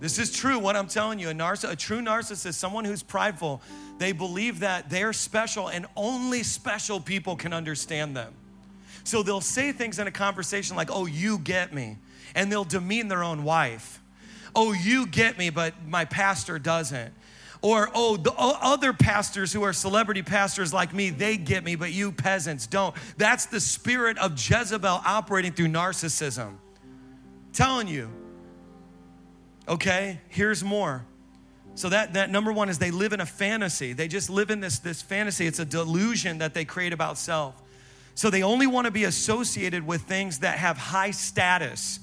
[0.00, 1.28] This is true, what I'm telling you.
[1.28, 3.62] A, narciss- a true narcissist, someone who's prideful,
[3.98, 8.34] they believe that they're special and only special people can understand them.
[9.04, 11.98] So they'll say things in a conversation like, oh, you get me.
[12.34, 14.00] And they'll demean their own wife.
[14.56, 17.12] Oh, you get me, but my pastor doesn't.
[17.62, 21.92] Or, oh, the other pastors who are celebrity pastors like me, they get me, but
[21.92, 22.94] you peasants don't.
[23.16, 26.56] That's the spirit of Jezebel operating through narcissism.
[27.52, 28.10] Telling you.
[29.68, 31.06] Okay, here's more.
[31.76, 33.92] So that, that number one is they live in a fantasy.
[33.92, 35.46] They just live in this, this fantasy.
[35.46, 37.62] It's a delusion that they create about self.
[38.14, 42.00] So they only want to be associated with things that have high status,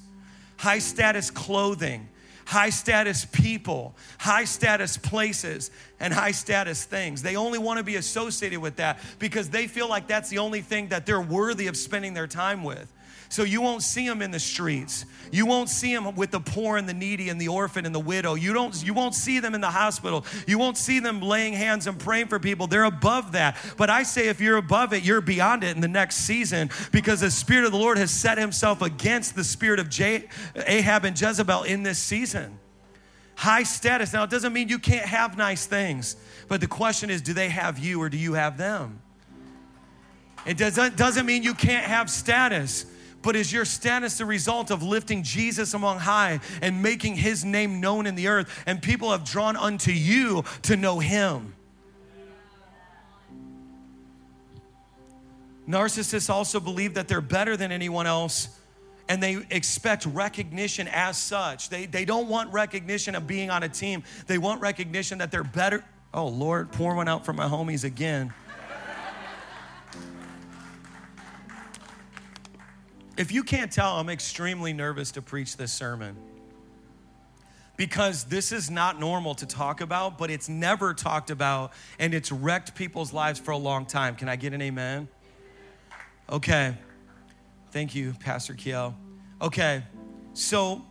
[0.58, 2.08] high status clothing,
[2.50, 7.22] high status people, high status places, and high status things.
[7.22, 10.62] They only want to be associated with that because they feel like that's the only
[10.62, 12.92] thing that they're worthy of spending their time with.
[13.32, 15.06] So you won't see them in the streets.
[15.32, 18.00] You won't see them with the poor and the needy and the orphan and the
[18.00, 18.34] widow.
[18.34, 20.26] You don't you won't see them in the hospital.
[20.48, 22.66] You won't see them laying hands and praying for people.
[22.66, 23.56] They're above that.
[23.78, 27.20] But I say if you're above it, you're beyond it in the next season because
[27.20, 29.90] the spirit of the Lord has set himself against the spirit of
[30.66, 32.58] Ahab and Jezebel in this season.
[33.36, 34.12] High status.
[34.12, 36.16] Now it doesn't mean you can't have nice things,
[36.48, 39.04] but the question is do they have you or do you have them?
[40.48, 42.88] It doesn't, doesn't mean you can't have status
[43.22, 47.82] but is your status the result of lifting Jesus among high and making his name
[47.82, 48.64] known in the earth?
[48.66, 51.54] And people have drawn unto you to know him.
[55.68, 58.60] Narcissists also believe that they're better than anyone else
[59.08, 61.70] and they expect recognition as such.
[61.70, 65.44] They, they don't want recognition of being on a team, they want recognition that they're
[65.44, 65.84] better.
[66.14, 68.34] Oh, Lord, pour one out for my homies again.
[73.20, 76.16] If you can't tell, I'm extremely nervous to preach this sermon
[77.76, 82.32] because this is not normal to talk about, but it's never talked about and it's
[82.32, 84.16] wrecked people's lives for a long time.
[84.16, 85.10] Can I get an amen?
[86.30, 86.78] Okay.
[87.72, 88.96] Thank you, Pastor Kiel.
[89.42, 89.84] Okay,
[90.34, 90.86] so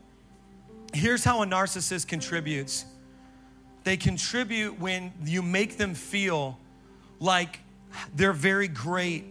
[0.92, 2.84] here's how a narcissist contributes
[3.84, 6.58] they contribute when you make them feel
[7.20, 7.60] like
[8.14, 9.24] they're very great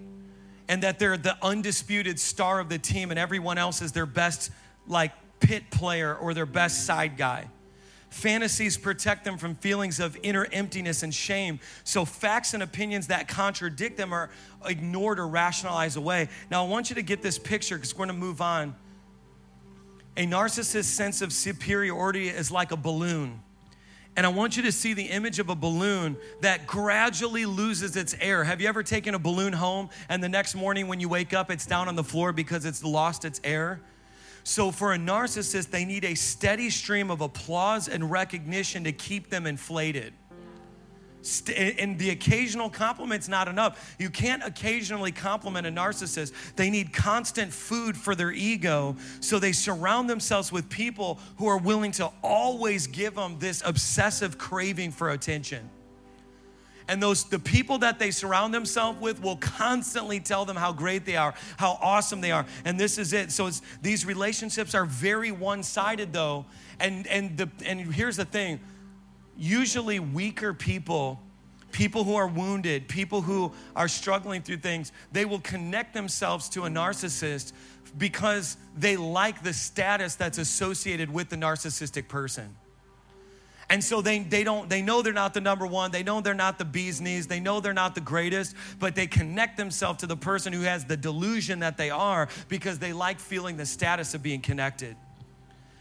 [0.69, 4.51] and that they're the undisputed star of the team and everyone else is their best
[4.87, 7.47] like pit player or their best side guy.
[8.09, 11.59] Fantasies protect them from feelings of inner emptiness and shame.
[11.83, 14.29] So, facts and opinions that contradict them are
[14.65, 16.29] ignored or rationalized away.
[16.49, 18.75] Now, I want you to get this picture because we're going to move on.
[20.15, 23.41] A narcissist's sense of superiority is like a balloon.
[24.17, 28.15] And I want you to see the image of a balloon that gradually loses its
[28.19, 28.43] air.
[28.43, 31.51] Have you ever taken a balloon home and the next morning when you wake up,
[31.51, 33.79] it's down on the floor because it's lost its air?
[34.43, 39.29] So, for a narcissist, they need a steady stream of applause and recognition to keep
[39.29, 40.13] them inflated
[41.55, 43.95] and the occasional compliment's not enough.
[43.99, 46.31] You can't occasionally compliment a narcissist.
[46.55, 51.57] They need constant food for their ego, so they surround themselves with people who are
[51.57, 55.69] willing to always give them this obsessive craving for attention.
[56.87, 61.05] And those the people that they surround themselves with will constantly tell them how great
[61.05, 62.45] they are, how awesome they are.
[62.63, 63.31] And this is it.
[63.31, 63.49] So
[63.81, 66.45] these relationships are very one-sided though.
[66.79, 68.59] And and the and here's the thing
[69.37, 71.19] usually weaker people,
[71.71, 76.65] people who are wounded, people who are struggling through things, they will connect themselves to
[76.65, 77.53] a narcissist
[77.97, 82.55] because they like the status that's associated with the narcissistic person.
[83.69, 86.33] And so they, they don't they know they're not the number one, they know they're
[86.33, 90.07] not the bee's knees, they know they're not the greatest, but they connect themselves to
[90.07, 94.13] the person who has the delusion that they are because they like feeling the status
[94.13, 94.95] of being connected.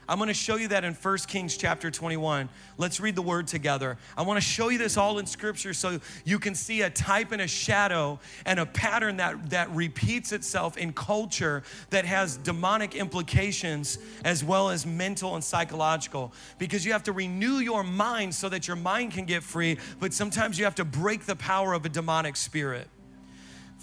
[0.08, 2.48] I'm going to show you that in 1 Kings chapter 21.
[2.78, 3.98] Let's read the word together.
[4.16, 7.32] I want to show you this all in scripture so you can see a type
[7.32, 12.94] and a shadow and a pattern that, that repeats itself in culture that has demonic
[12.94, 16.32] implications as well as mental and psychological.
[16.58, 20.12] Because you have to renew your mind so that your mind can get free, but
[20.12, 22.88] sometimes you have to break the power of a demonic spirit.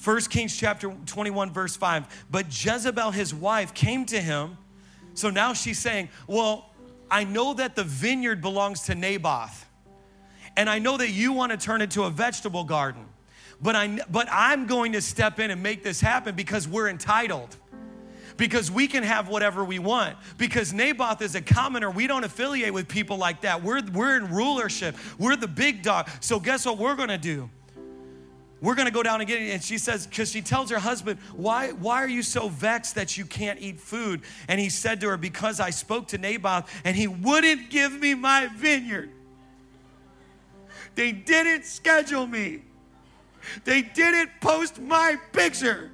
[0.02, 2.26] 1 Kings chapter 21, verse 5.
[2.32, 4.58] But Jezebel, his wife, came to him
[5.14, 6.70] so now she's saying, Well,
[7.10, 9.66] I know that the vineyard belongs to Naboth,
[10.58, 13.06] and I know that you want to turn it to a vegetable garden,
[13.62, 17.56] but, I, but I'm going to step in and make this happen because we're entitled.
[18.36, 20.18] Because we can have whatever we want.
[20.40, 21.92] Because Naboth is a commoner.
[21.92, 23.62] We don't affiliate with people like that.
[23.62, 24.96] We're, we're in rulership.
[25.20, 26.10] We're the big dog.
[26.20, 27.52] So, guess what we're gonna do?
[28.64, 29.50] We're going to go down and get it.
[29.50, 33.18] And she says, because she tells her husband, why, why are you so vexed that
[33.18, 34.22] you can't eat food?
[34.48, 38.14] And he said to her, because I spoke to Naboth and he wouldn't give me
[38.14, 39.10] my vineyard.
[40.96, 42.62] They didn't schedule me.
[43.66, 45.92] They didn't post my picture.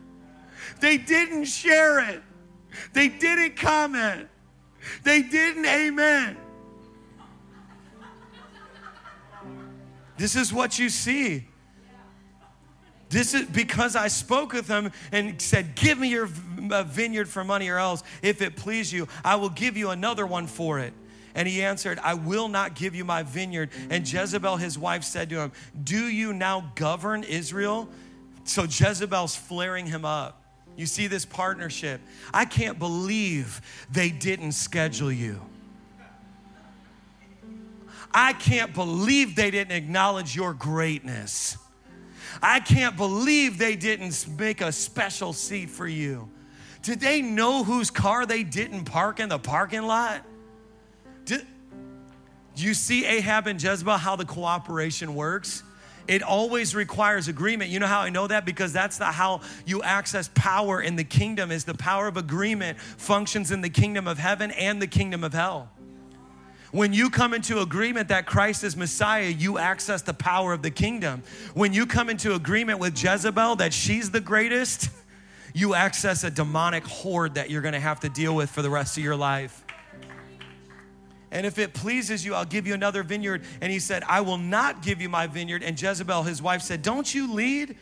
[0.80, 2.22] They didn't share it.
[2.94, 4.28] They didn't comment.
[5.04, 6.38] They didn't amen.
[10.18, 11.49] This is what you see.
[13.10, 16.30] This is because I spoke with him and said, Give me your
[16.72, 20.28] uh, vineyard for money, or else, if it please you, I will give you another
[20.28, 20.94] one for it.
[21.36, 23.70] And he answered, I will not give you my vineyard.
[23.90, 25.52] And Jezebel, his wife, said to him,
[25.84, 27.90] Do you now govern Israel?
[28.44, 30.44] So Jezebel's flaring him up.
[30.76, 32.02] You see this partnership.
[32.34, 35.42] I can't believe they didn't schedule you.
[38.12, 41.58] I can't believe they didn't acknowledge your greatness.
[42.42, 46.30] I can't believe they didn't make a special seat for you.
[46.82, 50.24] Did they know whose car they didn't park in the parking lot?
[51.26, 51.42] Do
[52.56, 55.64] you see Ahab and Jezebel, how the cooperation works?
[56.08, 57.70] It always requires agreement.
[57.70, 58.44] You know how I know that?
[58.44, 62.80] Because that's the how you access power in the kingdom is the power of agreement
[62.80, 65.70] functions in the kingdom of heaven and the kingdom of hell.
[66.72, 70.70] When you come into agreement that Christ is Messiah, you access the power of the
[70.70, 71.24] kingdom.
[71.56, 74.90] When you come into agreement with Jezebel that she's the greatest,
[75.54, 78.98] you access a demonic horde that you're gonna have to deal with for the rest
[78.98, 79.64] of your life.
[81.32, 83.44] And if it pleases you, I'll give you another vineyard.
[83.62, 85.62] And he said, I will not give you my vineyard.
[85.64, 87.78] And Jezebel, his wife, said, Don't you lead?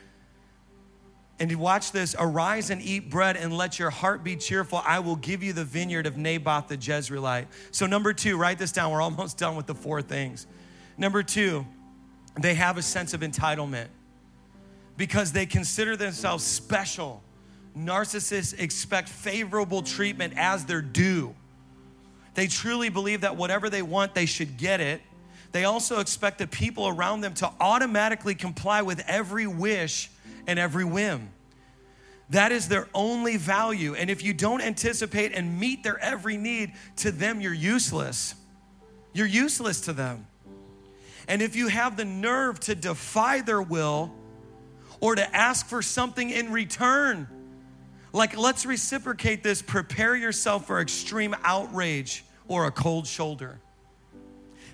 [1.39, 4.81] And watch this arise and eat bread and let your heart be cheerful.
[4.83, 7.45] I will give you the vineyard of Naboth the Jezreelite.
[7.69, 8.91] So, number two, write this down.
[8.91, 10.47] We're almost done with the four things.
[10.97, 11.65] Number two,
[12.39, 13.88] they have a sense of entitlement
[14.97, 17.21] because they consider themselves special.
[17.77, 21.35] Narcissists expect favorable treatment as their due.
[22.33, 25.01] They truly believe that whatever they want, they should get it.
[25.51, 30.09] They also expect the people around them to automatically comply with every wish
[30.45, 31.29] and every whim.
[32.29, 33.95] That is their only value.
[33.95, 38.35] And if you don't anticipate and meet their every need, to them, you're useless.
[39.13, 40.27] You're useless to them.
[41.27, 44.13] And if you have the nerve to defy their will
[44.99, 47.27] or to ask for something in return,
[48.13, 53.59] like let's reciprocate this, prepare yourself for extreme outrage or a cold shoulder.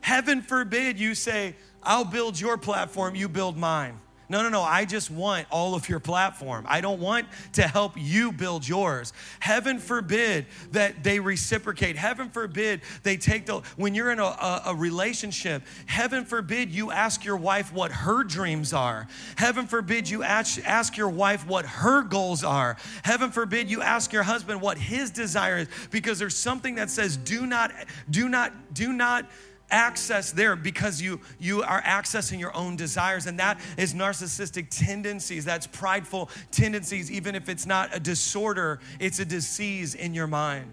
[0.03, 3.99] Heaven forbid you say, I'll build your platform, you build mine.
[4.27, 4.61] No, no, no.
[4.61, 6.65] I just want all of your platform.
[6.67, 9.13] I don't want to help you build yours.
[9.39, 11.95] Heaven forbid that they reciprocate.
[11.97, 16.91] Heaven forbid they take the, when you're in a, a, a, relationship, heaven forbid you
[16.91, 19.07] ask your wife what her dreams are.
[19.37, 22.75] Heaven forbid you ask, ask your wife what her goals are.
[23.03, 27.17] Heaven forbid you ask your husband what his desire is because there's something that says,
[27.17, 27.71] do not,
[28.09, 29.29] do not, do not
[29.73, 33.25] access there because you you are accessing your own desires.
[33.25, 35.43] And that is narcissistic tendencies.
[35.43, 37.11] That's prideful tendencies.
[37.11, 40.71] Even if it's not a disorder it's a disease in your mind.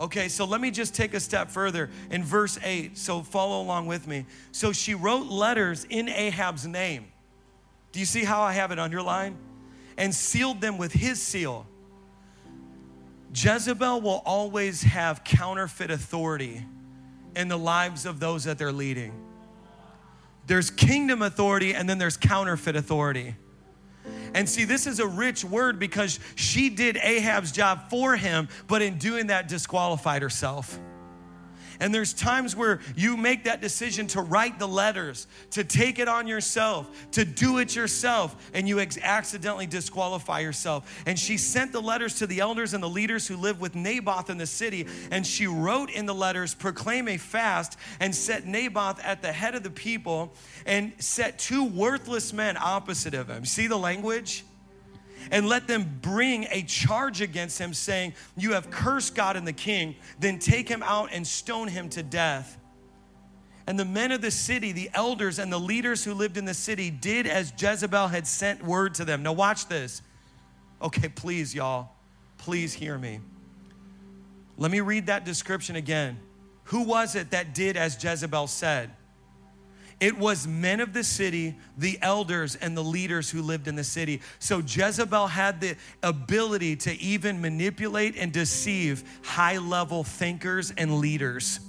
[0.00, 3.86] Okay so let me just take a step further in verse 8 so follow along
[3.86, 4.24] with me.
[4.52, 7.06] So she wrote letters in ahab's name.
[7.92, 9.36] Do you see how i have it underlined?
[9.98, 11.66] And sealed them with his seal.
[13.34, 16.64] Jezebel will always have counterfeit authority
[17.36, 19.12] in the lives of those that they're leading.
[20.46, 23.36] There's kingdom authority and then there's counterfeit authority.
[24.34, 28.82] And see, this is a rich word because she did Ahab's job for him, but
[28.82, 30.78] in doing that, disqualified herself.
[31.80, 36.08] And there's times where you make that decision to write the letters, to take it
[36.08, 41.02] on yourself, to do it yourself, and you ex- accidentally disqualify yourself.
[41.06, 44.30] And she sent the letters to the elders and the leaders who lived with Naboth
[44.30, 44.86] in the city.
[45.10, 49.54] And she wrote in the letters, proclaim a fast, and set Naboth at the head
[49.54, 50.32] of the people,
[50.64, 53.44] and set two worthless men opposite of him.
[53.44, 54.44] See the language?
[55.30, 59.52] And let them bring a charge against him, saying, You have cursed God and the
[59.52, 59.96] king.
[60.18, 62.58] Then take him out and stone him to death.
[63.66, 66.54] And the men of the city, the elders and the leaders who lived in the
[66.54, 69.22] city, did as Jezebel had sent word to them.
[69.22, 70.02] Now, watch this.
[70.80, 71.90] Okay, please, y'all,
[72.38, 73.20] please hear me.
[74.56, 76.18] Let me read that description again.
[76.64, 78.90] Who was it that did as Jezebel said?
[79.98, 83.84] It was men of the city, the elders, and the leaders who lived in the
[83.84, 84.20] city.
[84.38, 91.60] So Jezebel had the ability to even manipulate and deceive high level thinkers and leaders.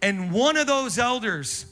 [0.00, 1.66] And one of those elders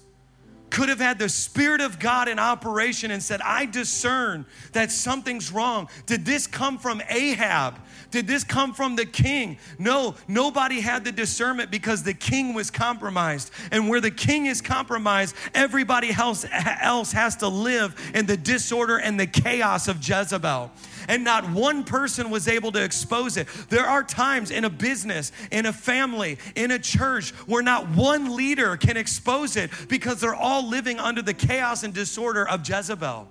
[0.68, 5.50] could have had the Spirit of God in operation and said, I discern that something's
[5.50, 5.88] wrong.
[6.06, 7.78] Did this come from Ahab?
[8.10, 9.58] Did this come from the king?
[9.78, 13.50] No, nobody had the discernment because the king was compromised.
[13.70, 16.44] And where the king is compromised, everybody else,
[16.82, 20.70] else has to live in the disorder and the chaos of Jezebel
[21.10, 23.48] and not one person was able to expose it.
[23.68, 28.36] There are times in a business, in a family, in a church where not one
[28.36, 33.28] leader can expose it because they're all living under the chaos and disorder of Jezebel.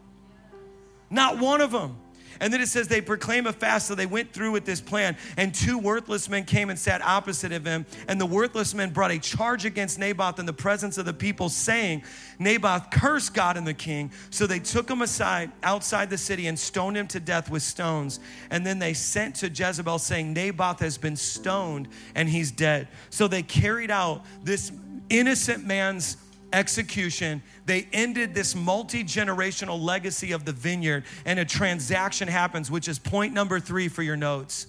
[1.10, 1.98] Not one of them.
[2.40, 5.18] And then it says they proclaim a fast, so they went through with this plan.
[5.38, 7.86] And two worthless men came and sat opposite of him.
[8.08, 11.50] And the worthless men brought a charge against Naboth in the presence of the people,
[11.50, 12.04] saying,
[12.40, 14.12] Naboth cursed God and the king.
[14.30, 18.20] So they took him aside outside the city and stoned him to death with stones.
[18.50, 22.88] And then they sent to Jezebel, saying, Naboth has been stoned and he's dead.
[23.10, 24.72] So they carried out this
[25.10, 26.18] innocent man's
[26.54, 32.88] execution, they ended this multi generational legacy of the vineyard, and a transaction happens, which
[32.88, 34.68] is point number three for your notes.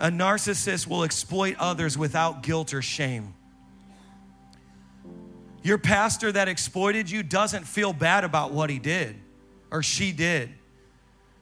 [0.00, 3.34] A narcissist will exploit others without guilt or shame.
[5.62, 9.16] Your pastor that exploited you doesn't feel bad about what he did
[9.70, 10.50] or she did.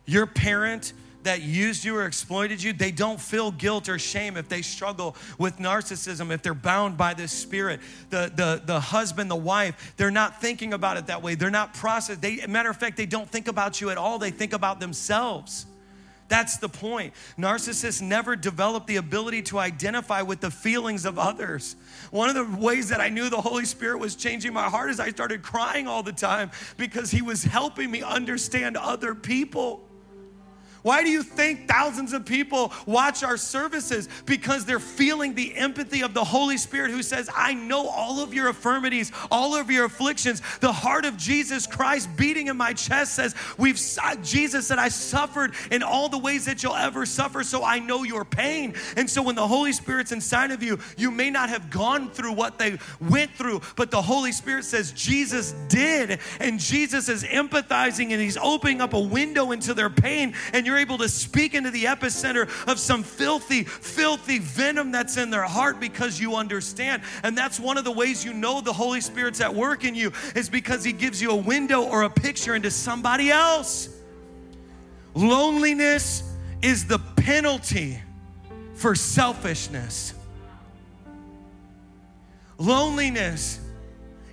[0.07, 0.93] Your parent
[1.25, 5.17] that used you or exploited you, they don't feel guilt or shame if they struggle
[5.39, 7.81] with narcissism, if they're bound by this spirit.
[8.11, 11.35] The, the, the husband, the wife, they're not thinking about it that way.
[11.35, 12.23] They're not processed.
[12.23, 14.19] They, matter of fact, they don't think about you at all.
[14.19, 15.67] They think about themselves.
[16.29, 17.13] That's the point.
[17.37, 21.77] Narcissists never develop the ability to identify with the feelings of others.
[22.11, 24.99] One of the ways that I knew the Holy Spirit was changing my heart is
[24.99, 29.87] I started crying all the time because He was helping me understand other people.
[30.83, 34.09] Why do you think thousands of people watch our services?
[34.27, 38.35] Because they're feeling the empathy of the Holy Spirit who says, I know all of
[38.35, 40.43] your infirmities, all of your afflictions.
[40.61, 44.89] The heart of Jesus Christ beating in my chest says, We've uh, Jesus said, I
[44.89, 48.75] suffered in all the ways that you'll ever suffer, so I know your pain.
[48.97, 52.33] And so when the Holy Spirit's inside of you, you may not have gone through
[52.33, 58.11] what they went through, but the Holy Spirit says Jesus did, and Jesus is empathizing
[58.11, 61.53] and he's opening up a window into their pain, and you're you're able to speak
[61.53, 67.03] into the epicenter of some filthy, filthy venom that's in their heart because you understand.
[67.23, 70.13] And that's one of the ways you know the Holy Spirit's at work in you
[70.35, 73.91] is because He gives you a window or a picture into somebody else.
[75.13, 76.23] Loneliness
[76.63, 78.01] is the penalty
[78.73, 80.15] for selfishness.
[82.57, 83.61] Loneliness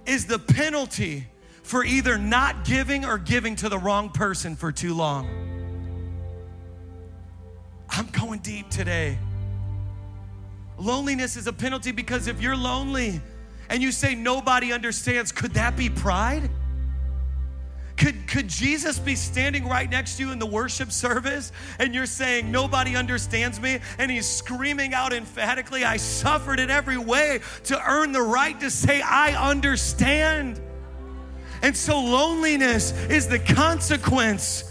[0.05, 1.27] is the penalty
[1.63, 5.48] for either not giving or giving to the wrong person for too long.
[7.89, 9.17] I'm going deep today.
[10.77, 13.21] Loneliness is a penalty because if you're lonely
[13.69, 16.49] and you say nobody understands, could that be pride?
[17.99, 22.05] Could, could Jesus be standing right next to you in the worship service and you're
[22.05, 23.79] saying, Nobody understands me?
[23.97, 28.71] And he's screaming out emphatically, I suffered in every way to earn the right to
[28.71, 30.61] say, I understand.
[31.61, 34.63] And so loneliness is the consequence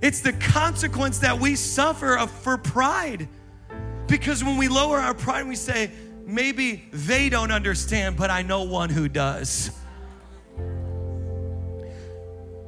[0.00, 3.28] it's the consequence that we suffer of, for pride.
[4.06, 5.90] Because when we lower our pride, we say,
[6.24, 9.70] maybe they don't understand, but I know one who does.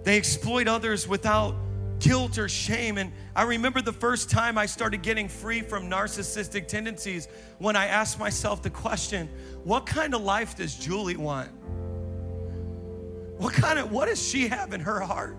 [0.02, 1.54] They exploit others without
[2.00, 2.98] guilt or shame.
[2.98, 7.28] And I remember the first time I started getting free from narcissistic tendencies
[7.58, 9.28] when I asked myself the question
[9.62, 11.50] what kind of life does Julie want?
[13.38, 15.36] What kind of, what does she have in her heart?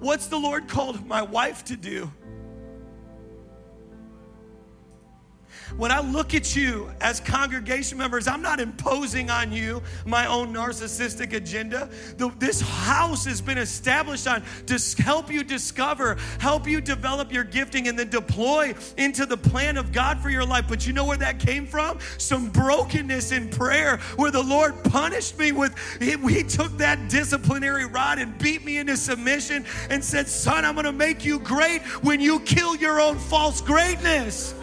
[0.00, 2.12] What's the Lord called my wife to do?
[5.76, 10.54] When I look at you as congregation members, I'm not imposing on you my own
[10.54, 11.90] narcissistic agenda.
[12.16, 17.44] The, this house has been established on to help you discover, help you develop your
[17.44, 20.64] gifting, and then deploy into the plan of God for your life.
[20.66, 21.98] But you know where that came from?
[22.16, 27.84] Some brokenness in prayer, where the Lord punished me with, he, he took that disciplinary
[27.84, 32.18] rod and beat me into submission and said, Son, I'm gonna make you great when
[32.18, 34.54] you kill your own false greatness.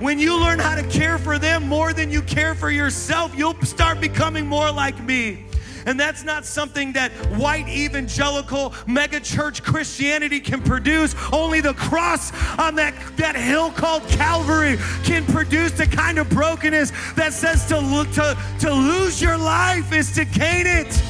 [0.00, 3.60] When you learn how to care for them more than you care for yourself, you'll
[3.62, 5.44] start becoming more like me.
[5.86, 11.16] And that's not something that white evangelical megachurch Christianity can produce.
[11.32, 16.92] Only the cross on that, that hill called Calvary can produce the kind of brokenness
[17.16, 17.74] that says to,
[18.14, 21.02] to, to lose your life is to gain it.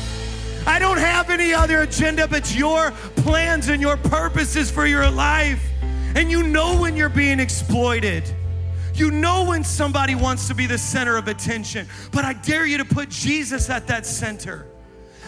[0.66, 5.62] I don't have any other agenda but your plans and your purposes for your life.
[6.14, 8.24] And you know when you're being exploited.
[8.98, 12.78] You know when somebody wants to be the center of attention, but I dare you
[12.78, 14.66] to put Jesus at that center.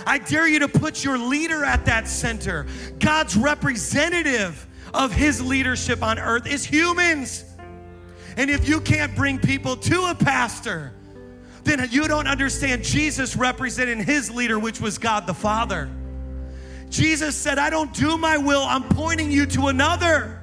[0.04, 2.66] I dare you to put your leader at that center.
[2.98, 7.44] God's representative of his leadership on earth is humans.
[8.36, 10.92] And if you can't bring people to a pastor,
[11.62, 15.88] then you don't understand Jesus representing his leader, which was God the Father.
[16.88, 20.39] Jesus said, I don't do my will, I'm pointing you to another.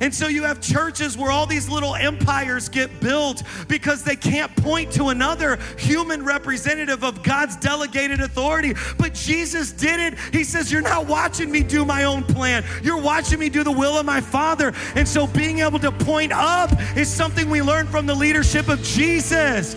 [0.00, 4.54] And so you have churches where all these little empires get built because they can't
[4.56, 8.74] point to another human representative of God's delegated authority.
[8.98, 10.18] But Jesus did it.
[10.32, 13.72] He says, You're not watching me do my own plan, you're watching me do the
[13.72, 14.72] will of my Father.
[14.94, 18.82] And so being able to point up is something we learn from the leadership of
[18.82, 19.76] Jesus.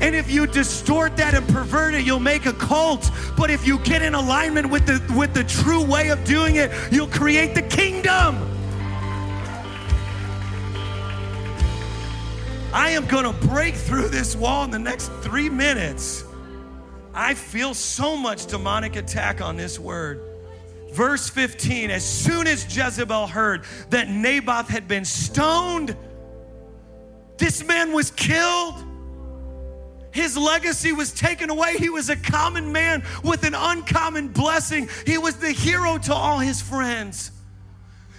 [0.00, 3.10] And if you distort that and pervert it, you'll make a cult.
[3.36, 6.70] But if you get in alignment with the with the true way of doing it,
[6.92, 8.55] you'll create the kingdom.
[12.76, 16.24] I am going to break through this wall in the next 3 minutes.
[17.14, 20.20] I feel so much demonic attack on this word.
[20.92, 25.96] Verse 15 As soon as Jezebel heard that Naboth had been stoned,
[27.38, 28.74] this man was killed.
[30.10, 31.78] His legacy was taken away.
[31.78, 34.90] He was a common man with an uncommon blessing.
[35.06, 37.30] He was the hero to all his friends.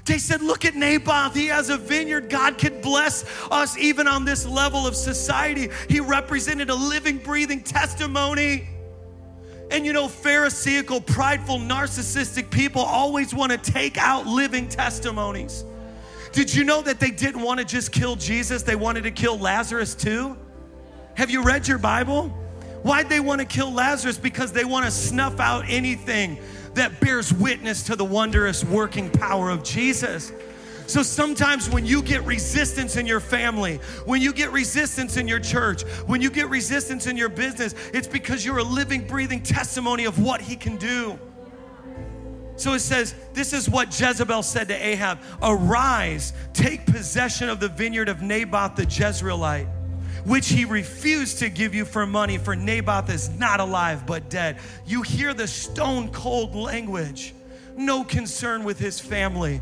[0.07, 1.35] They said, Look at Naboth.
[1.35, 2.29] He has a vineyard.
[2.29, 5.69] God could bless us even on this level of society.
[5.89, 8.69] He represented a living, breathing testimony.
[9.69, 15.65] And you know, Pharisaical, prideful, narcissistic people always want to take out living testimonies.
[16.31, 18.63] Did you know that they didn't want to just kill Jesus?
[18.63, 20.37] They wanted to kill Lazarus too?
[21.15, 22.29] Have you read your Bible?
[22.83, 24.17] Why'd they want to kill Lazarus?
[24.17, 26.37] Because they want to snuff out anything
[26.77, 30.31] that bears witness to the wondrous working power of Jesus.
[30.87, 35.39] So sometimes when you get resistance in your family, when you get resistance in your
[35.39, 40.05] church, when you get resistance in your business, it's because you're a living, breathing testimony
[40.05, 41.19] of what he can do.
[42.55, 47.67] So it says, This is what Jezebel said to Ahab Arise, take possession of the
[47.67, 49.76] vineyard of Naboth the Jezreelite
[50.27, 54.57] which he refused to give you for money, for Naboth is not alive but dead.
[54.85, 57.33] You hear the stone cold language.
[57.77, 59.61] No concern with his family,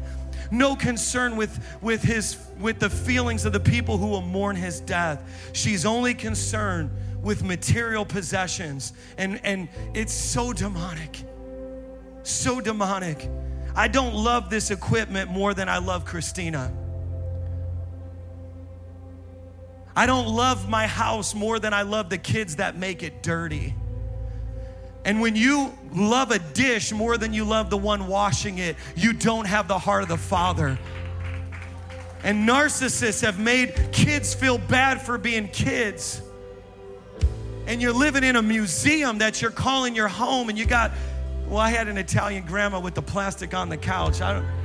[0.50, 4.80] no concern with, with, his, with the feelings of the people who will mourn his
[4.80, 5.22] death.
[5.54, 6.90] She's only concerned
[7.22, 8.94] with material possessions.
[9.20, 11.24] And, and it's so demonic.
[12.24, 13.30] So demonic.
[13.76, 16.72] I don't love this equipment more than I love Christina.
[19.96, 23.74] I don't love my house more than I love the kids that make it dirty.
[25.06, 29.14] And when you love a dish more than you love the one washing it, you
[29.14, 30.78] don't have the heart of the Father.
[32.24, 36.22] And narcissists have made kids feel bad for being kids.
[37.68, 40.92] And you're living in a museum that you're calling your home, and you got,
[41.48, 44.22] well, I had an Italian grandma with the plastic on the couch.
[44.22, 44.65] I don't.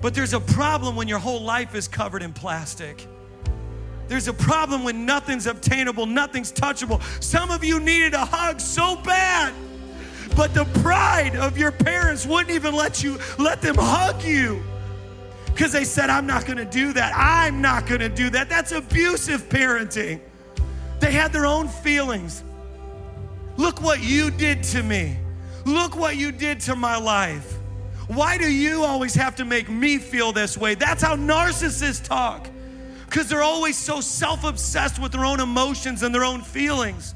[0.00, 3.06] But there's a problem when your whole life is covered in plastic.
[4.06, 7.02] There's a problem when nothing's obtainable, nothing's touchable.
[7.22, 9.52] Some of you needed a hug so bad,
[10.34, 14.62] but the pride of your parents wouldn't even let you let them hug you.
[15.46, 17.12] Because they said, I'm not gonna do that.
[17.14, 18.48] I'm not gonna do that.
[18.48, 20.20] That's abusive parenting.
[21.00, 22.44] They had their own feelings.
[23.56, 25.18] Look what you did to me.
[25.64, 27.57] Look what you did to my life.
[28.08, 30.74] Why do you always have to make me feel this way?
[30.74, 32.48] That's how narcissists talk.
[33.04, 37.14] Because they're always so self obsessed with their own emotions and their own feelings.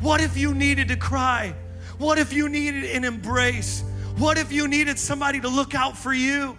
[0.00, 1.54] What if you needed to cry?
[1.98, 3.82] What if you needed an embrace?
[4.16, 6.56] What if you needed somebody to look out for you?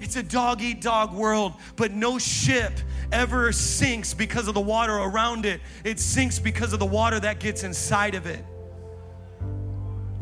[0.00, 2.72] It's a dog eat dog world, but no ship
[3.12, 5.60] ever sinks because of the water around it.
[5.84, 8.44] It sinks because of the water that gets inside of it.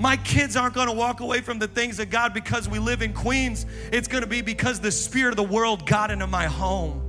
[0.00, 3.02] My kids aren't going to walk away from the things of God because we live
[3.02, 3.66] in Queens.
[3.92, 7.02] It's going to be because the spirit of the world got into my home.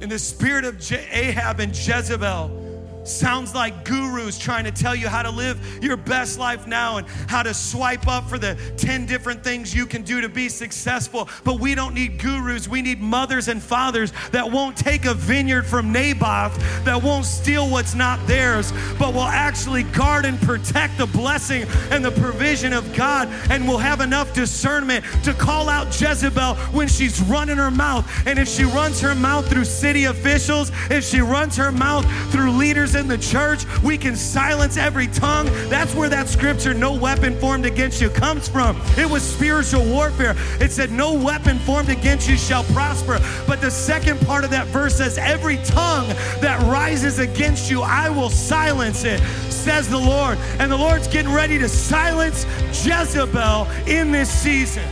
[0.00, 2.65] And the spirit of Je- Ahab and Jezebel
[3.08, 7.06] sounds like gurus trying to tell you how to live your best life now and
[7.28, 11.28] how to swipe up for the 10 different things you can do to be successful.
[11.44, 12.68] But we don't need gurus.
[12.68, 17.68] We need mothers and fathers that won't take a vineyard from Naboth, that won't steal
[17.70, 22.94] what's not theirs, but will actually guard and protect the blessing and the provision of
[22.94, 28.10] God and will have enough discernment to call out Jezebel when she's running her mouth.
[28.26, 32.50] And if she runs her mouth through city officials, if she runs her mouth through
[32.50, 35.46] leaders in the church, we can silence every tongue.
[35.68, 38.80] That's where that scripture, no weapon formed against you, comes from.
[38.96, 40.34] It was spiritual warfare.
[40.60, 43.20] It said, No weapon formed against you shall prosper.
[43.46, 46.08] But the second part of that verse says, Every tongue
[46.40, 49.20] that rises against you, I will silence it,
[49.50, 50.38] says the Lord.
[50.58, 52.44] And the Lord's getting ready to silence
[52.84, 54.88] Jezebel in this season.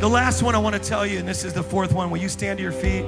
[0.00, 2.10] The last one I want to tell you, and this is the fourth one.
[2.10, 3.04] Will you stand to your feet?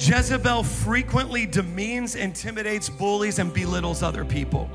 [0.00, 4.70] Jezebel frequently demeans, intimidates, bullies, and belittles other people.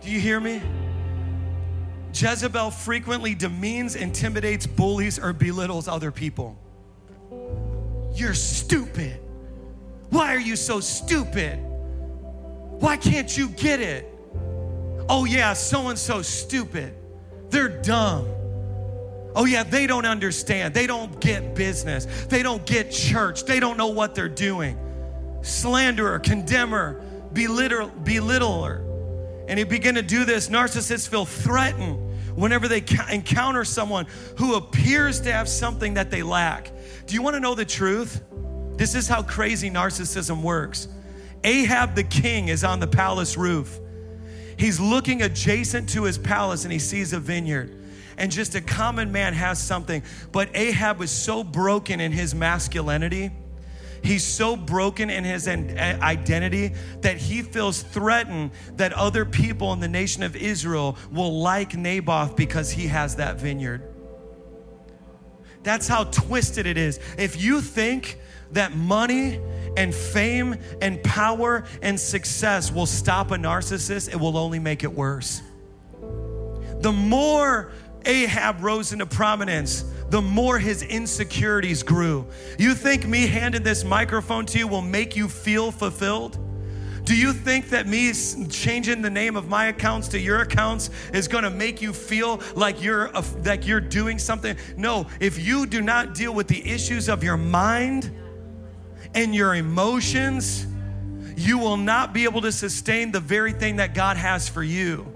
[0.00, 0.62] Do you hear me?
[2.14, 6.58] Jezebel frequently demeans, intimidates, bullies, or belittles other people.
[8.14, 9.20] You're stupid.
[10.08, 11.58] Why are you so stupid?
[11.58, 14.06] Why can't you get it?
[15.06, 16.94] Oh, yeah, so and so stupid.
[17.50, 18.26] They're dumb.
[19.34, 20.74] Oh, yeah, they don't understand.
[20.74, 22.06] They don't get business.
[22.26, 23.44] They don't get church.
[23.44, 24.78] They don't know what they're doing.
[25.42, 27.00] Slanderer, condemner,
[27.32, 28.86] belittler, belittler.
[29.48, 34.06] And you begin to do this, narcissists feel threatened whenever they encounter someone
[34.38, 36.70] who appears to have something that they lack.
[37.06, 38.22] Do you want to know the truth?
[38.76, 40.88] This is how crazy narcissism works.
[41.44, 43.78] Ahab the king is on the palace roof.
[44.56, 47.79] He's looking adjacent to his palace and he sees a vineyard
[48.20, 50.02] and just a common man has something.
[50.30, 53.32] But Ahab was so broken in his masculinity.
[54.02, 59.88] He's so broken in his identity that he feels threatened that other people in the
[59.88, 63.82] nation of Israel will like Naboth because he has that vineyard.
[65.62, 67.00] That's how twisted it is.
[67.18, 68.18] If you think
[68.52, 69.40] that money
[69.76, 74.92] and fame and power and success will stop a narcissist, it will only make it
[74.92, 75.42] worse.
[76.80, 77.72] The more
[78.06, 82.26] Ahab rose into prominence, the more his insecurities grew.
[82.58, 86.38] You think me handing this microphone to you will make you feel fulfilled?
[87.04, 88.12] Do you think that me
[88.48, 92.40] changing the name of my accounts to your accounts is going to make you feel
[92.54, 93.10] like you're
[93.44, 94.56] like you're doing something?
[94.76, 98.14] No, if you do not deal with the issues of your mind
[99.14, 100.66] and your emotions,
[101.36, 105.06] you will not be able to sustain the very thing that God has for you.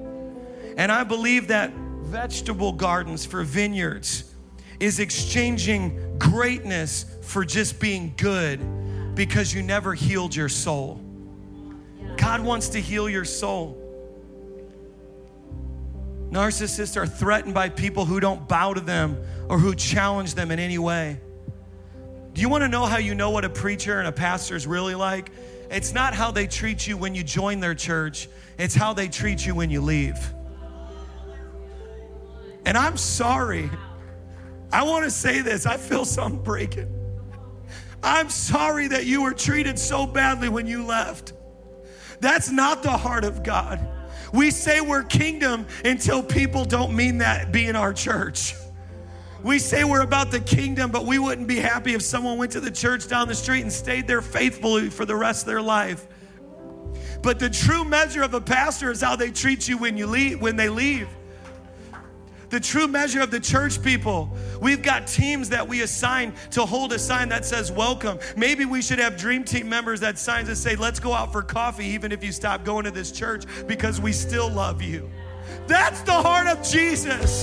[0.76, 1.70] And I believe that
[2.04, 4.34] vegetable gardens for vineyards
[4.80, 8.60] is exchanging greatness for just being good
[9.14, 11.00] because you never healed your soul.
[12.16, 13.80] God wants to heal your soul.
[16.30, 19.16] Narcissists are threatened by people who don't bow to them
[19.48, 21.20] or who challenge them in any way.
[22.32, 24.66] Do you want to know how you know what a preacher and a pastor is
[24.66, 25.30] really like?
[25.70, 28.28] It's not how they treat you when you join their church,
[28.58, 30.18] it's how they treat you when you leave.
[32.66, 33.70] And I'm sorry.
[34.72, 35.66] I want to say this.
[35.66, 36.92] I feel something breaking.
[38.02, 41.32] I'm sorry that you were treated so badly when you left.
[42.20, 43.86] That's not the heart of God.
[44.32, 48.54] We say we're kingdom until people don't mean that be in our church.
[49.42, 52.60] We say we're about the kingdom, but we wouldn't be happy if someone went to
[52.60, 56.06] the church down the street and stayed there faithfully for the rest of their life.
[57.22, 60.40] But the true measure of a pastor is how they treat you when you leave,
[60.40, 61.08] when they leave
[62.54, 64.30] the true measure of the church people.
[64.60, 68.20] We've got teams that we assign to hold a sign that says welcome.
[68.36, 71.42] Maybe we should have dream team members that signs that say, let's go out for
[71.42, 75.10] coffee, even if you stop going to this church, because we still love you.
[75.66, 77.42] That's the heart of Jesus.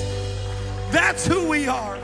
[0.91, 1.99] That's who we are.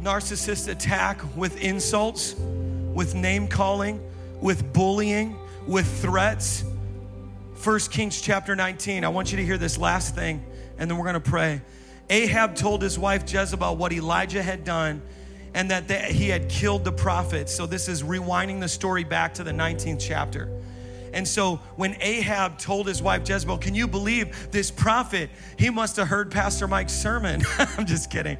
[0.00, 4.00] Narcissists attack with insults, with name calling,
[4.40, 5.36] with bullying,
[5.66, 6.64] with threats
[7.62, 9.04] 1 Kings chapter 19.
[9.04, 10.44] I want you to hear this last thing,
[10.78, 11.62] and then we're going to pray.
[12.10, 15.00] Ahab told his wife Jezebel what Elijah had done
[15.54, 17.54] and that they, he had killed the prophets.
[17.54, 20.50] So this is rewinding the story back to the 19th chapter.
[21.12, 25.30] And so when Ahab told his wife Jezebel, Can you believe this prophet?
[25.56, 27.42] He must have heard Pastor Mike's sermon.
[27.58, 28.38] I'm just kidding.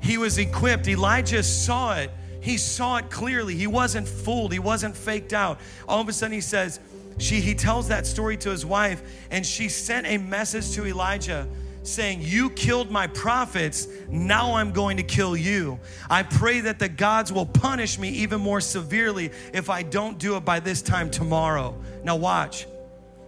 [0.00, 0.86] He was equipped.
[0.86, 2.10] Elijah saw it.
[2.42, 3.54] He saw it clearly.
[3.54, 4.52] He wasn't fooled.
[4.52, 5.60] He wasn't faked out.
[5.88, 6.78] All of a sudden, he says,
[7.18, 11.46] she, he tells that story to his wife, and she sent a message to Elijah
[11.82, 15.78] saying, You killed my prophets, now I'm going to kill you.
[16.08, 20.36] I pray that the gods will punish me even more severely if I don't do
[20.36, 21.80] it by this time tomorrow.
[22.04, 22.66] Now, watch.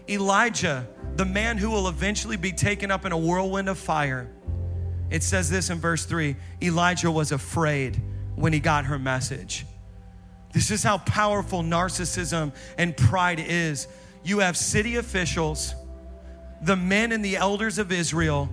[0.09, 4.29] Elijah, the man who will eventually be taken up in a whirlwind of fire,
[5.11, 8.01] it says this in verse 3 Elijah was afraid
[8.35, 9.65] when he got her message.
[10.55, 13.89] This is how powerful narcissism and pride is.
[14.23, 15.75] You have city officials,
[16.63, 18.49] the men and the elders of Israel,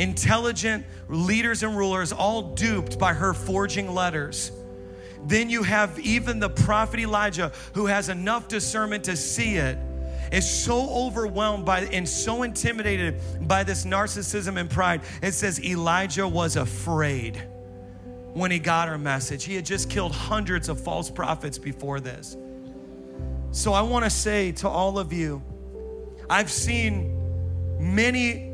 [0.00, 4.50] intelligent leaders and rulers, all duped by her forging letters.
[5.26, 9.78] Then you have even the prophet Elijah, who has enough discernment to see it,
[10.32, 15.02] is so overwhelmed by and so intimidated by this narcissism and pride.
[15.22, 17.40] It says Elijah was afraid
[18.34, 19.44] when he got our message.
[19.44, 22.36] He had just killed hundreds of false prophets before this.
[23.52, 25.42] So I want to say to all of you,
[26.28, 27.14] I've seen
[27.78, 28.50] many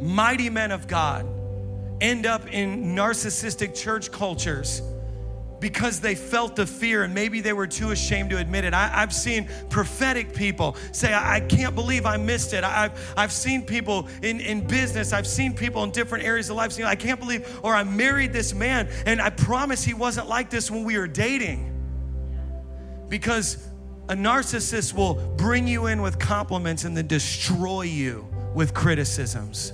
[0.00, 1.26] mighty men of God
[2.00, 4.82] end up in narcissistic church cultures
[5.64, 8.74] because they felt the fear and maybe they were too ashamed to admit it.
[8.74, 12.62] I, have seen prophetic people say, I, I, can't believe I missed it.
[12.62, 16.56] I, have I've seen people in, in business, I've seen people in different areas of
[16.56, 20.28] life saying, I can't believe, or I married this man and I promise he wasn't
[20.28, 21.70] like this when we were dating.
[23.08, 23.66] Because
[24.10, 29.72] a narcissist will bring you in with compliments and then destroy you with criticisms.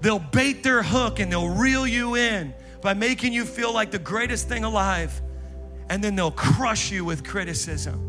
[0.00, 3.98] They'll bait their hook and they'll reel you in by making you feel like the
[3.98, 5.20] greatest thing alive,
[5.88, 8.06] and then they'll crush you with criticism.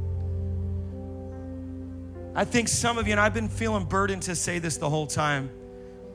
[2.33, 5.07] I think some of you, and I've been feeling burdened to say this the whole
[5.07, 5.49] time,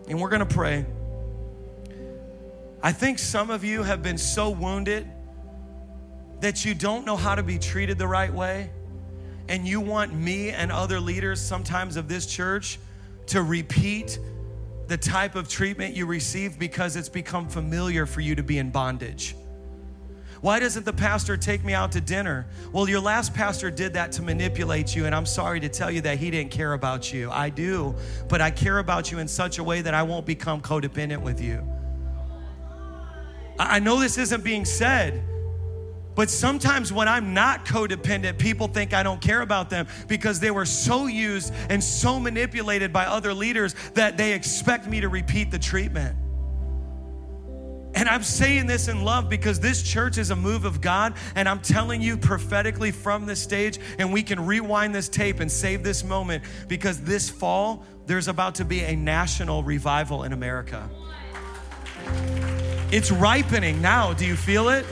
[0.09, 0.87] and we're gonna pray.
[2.83, 5.07] I think some of you have been so wounded
[6.41, 8.71] that you don't know how to be treated the right way,
[9.49, 12.79] and you want me and other leaders, sometimes of this church,
[13.27, 14.19] to repeat
[14.89, 18.71] the type of treatment you receive because it's become familiar for you to be in
[18.71, 19.35] bondage.
[20.43, 22.47] Why doesn't the pastor take me out to dinner?
[22.71, 26.03] Well, your last pastor did that to manipulate you, and I'm sorry to tell you
[26.03, 27.31] that he didn't care about you.
[27.31, 27.95] I do,
[28.29, 31.41] but I care about you in such a way that I won't become codependent with
[31.41, 31.67] you.
[33.59, 35.23] I know this isn't being said,
[36.17, 40.51] but sometimes when I'm not codependent, people think I don't care about them because they
[40.51, 45.51] were so used and so manipulated by other leaders that they expect me to repeat
[45.51, 46.17] the treatment.
[47.95, 51.15] And I'm saying this in love because this church is a move of God.
[51.35, 55.51] And I'm telling you prophetically from this stage, and we can rewind this tape and
[55.51, 60.89] save this moment because this fall, there's about to be a national revival in America.
[62.93, 64.13] It's ripening now.
[64.13, 64.85] Do you feel it?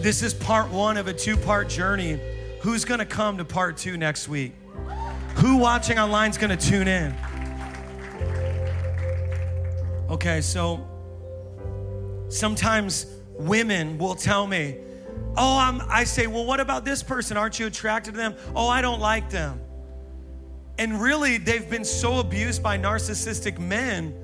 [0.00, 2.18] This is part one of a two part journey.
[2.62, 4.54] Who's gonna come to part two next week?
[5.36, 7.14] Who watching online is gonna tune in?
[10.08, 10.88] Okay, so
[12.30, 14.78] sometimes women will tell me,
[15.36, 17.36] Oh, I'm, I say, Well, what about this person?
[17.36, 18.36] Aren't you attracted to them?
[18.56, 19.60] Oh, I don't like them.
[20.78, 24.14] And really, they've been so abused by narcissistic men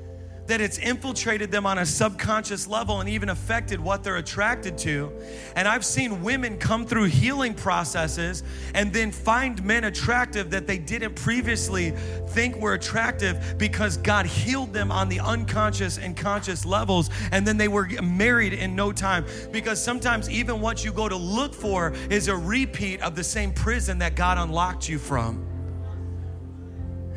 [0.47, 5.13] that it's infiltrated them on a subconscious level and even affected what they're attracted to.
[5.55, 8.43] And I've seen women come through healing processes
[8.75, 11.91] and then find men attractive that they didn't previously
[12.29, 17.11] think were attractive because God healed them on the unconscious and conscious levels.
[17.33, 19.25] And then they were married in no time.
[19.51, 23.53] Because sometimes, even what you go to look for is a repeat of the same
[23.53, 25.56] prison that God unlocked you from.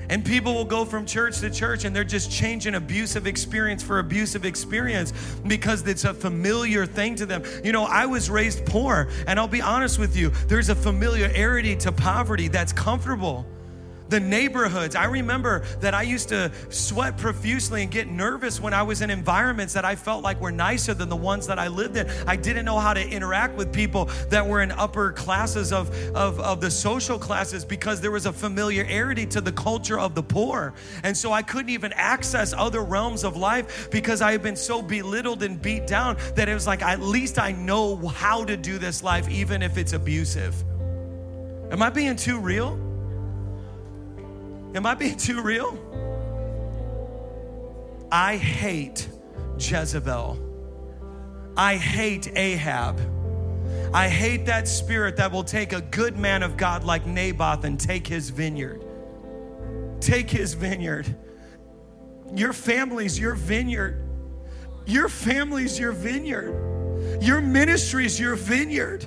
[0.09, 3.99] And people will go from church to church and they're just changing abusive experience for
[3.99, 5.13] abusive experience
[5.47, 7.43] because it's a familiar thing to them.
[7.63, 11.75] You know, I was raised poor, and I'll be honest with you, there's a familiarity
[11.77, 13.45] to poverty that's comfortable
[14.09, 14.95] the neighborhoods.
[14.95, 19.09] I remember that I used to sweat profusely and get nervous when I was in
[19.09, 22.09] environments that I felt like were nicer than the ones that I lived in.
[22.27, 26.39] I didn't know how to interact with people that were in upper classes of, of,
[26.39, 30.73] of the social classes because there was a familiarity to the culture of the poor.
[31.03, 34.81] And so I couldn't even access other realms of life because I had been so
[34.81, 38.77] belittled and beat down that it was like, at least I know how to do
[38.79, 40.55] this life, even if it's abusive.
[41.71, 42.88] Am I being too real?
[44.75, 45.77] Am I being too real?
[48.11, 49.07] I hate
[49.57, 50.37] Jezebel.
[51.57, 52.99] I hate Ahab.
[53.93, 57.79] I hate that spirit that will take a good man of God like Naboth and
[57.79, 58.85] take his vineyard.
[59.99, 61.15] Take his vineyard.
[62.33, 64.07] Your family's your vineyard.
[64.85, 67.21] Your family's your vineyard.
[67.21, 69.05] Your ministry's your vineyard.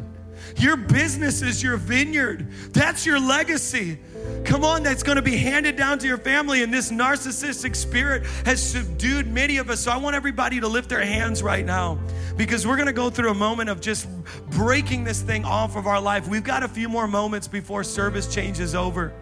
[0.57, 2.49] Your business is your vineyard.
[2.73, 3.99] That's your legacy.
[4.45, 6.63] Come on, that's going to be handed down to your family.
[6.63, 9.81] And this narcissistic spirit has subdued many of us.
[9.81, 11.99] So I want everybody to lift their hands right now
[12.37, 14.09] because we're going to go through a moment of just
[14.51, 16.29] breaking this thing off of our life.
[16.29, 19.13] We've got a few more moments before service changes over.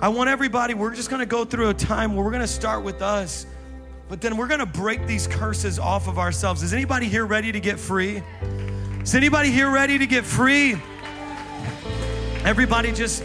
[0.00, 2.46] I want everybody, we're just going to go through a time where we're going to
[2.46, 3.46] start with us,
[4.08, 6.62] but then we're going to break these curses off of ourselves.
[6.62, 8.22] Is anybody here ready to get free?
[9.08, 10.76] Is anybody here ready to get free?
[12.44, 13.24] Everybody just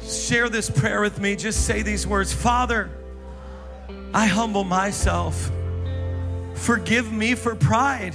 [0.00, 2.88] share this prayer with me, just say these words Father,
[4.14, 5.50] I humble myself.
[6.54, 8.14] Forgive me for pride.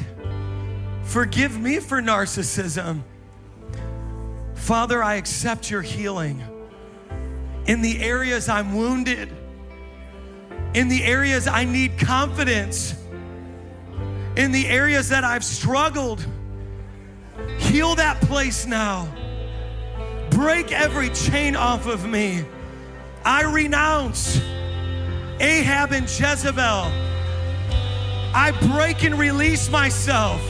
[1.03, 3.01] Forgive me for narcissism.
[4.53, 6.41] Father, I accept your healing.
[7.65, 9.28] In the areas I'm wounded,
[10.74, 12.95] in the areas I need confidence,
[14.38, 16.26] in the areas that I've struggled,
[17.58, 19.08] heal that place now.
[20.30, 22.46] Break every chain off of me.
[23.26, 24.42] I renounce
[25.40, 26.92] Ahab and Jezebel.
[28.34, 30.42] I break and release myself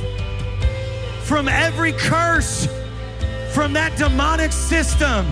[1.23, 2.67] from every curse
[3.53, 5.25] from that demonic system.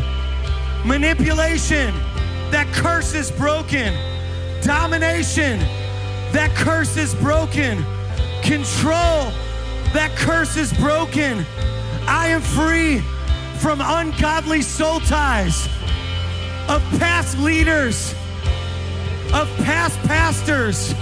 [0.86, 1.94] Manipulation,
[2.52, 3.94] that curse is broken.
[4.62, 5.60] Domination,
[6.32, 7.84] that curse is broken.
[8.44, 9.32] Control,
[9.94, 11.46] that curse is broken.
[12.08, 13.00] I am free
[13.60, 15.68] from ungodly soul ties
[16.70, 18.14] of past leaders,
[19.34, 20.94] of past pastors,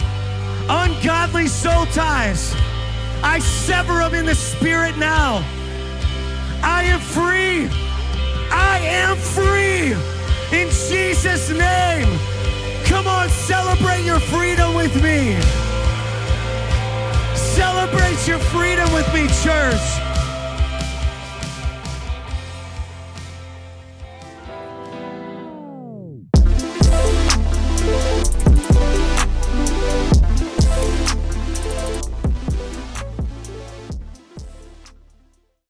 [0.70, 2.56] ungodly soul ties.
[3.24, 5.44] I sever them in the spirit now.
[6.64, 7.68] I am free.
[8.52, 9.94] I am free
[10.58, 12.20] in Jesus' name.
[12.86, 15.38] Come on, celebrate your freedom with me.
[17.56, 20.05] Celebrate your freedom with me, church.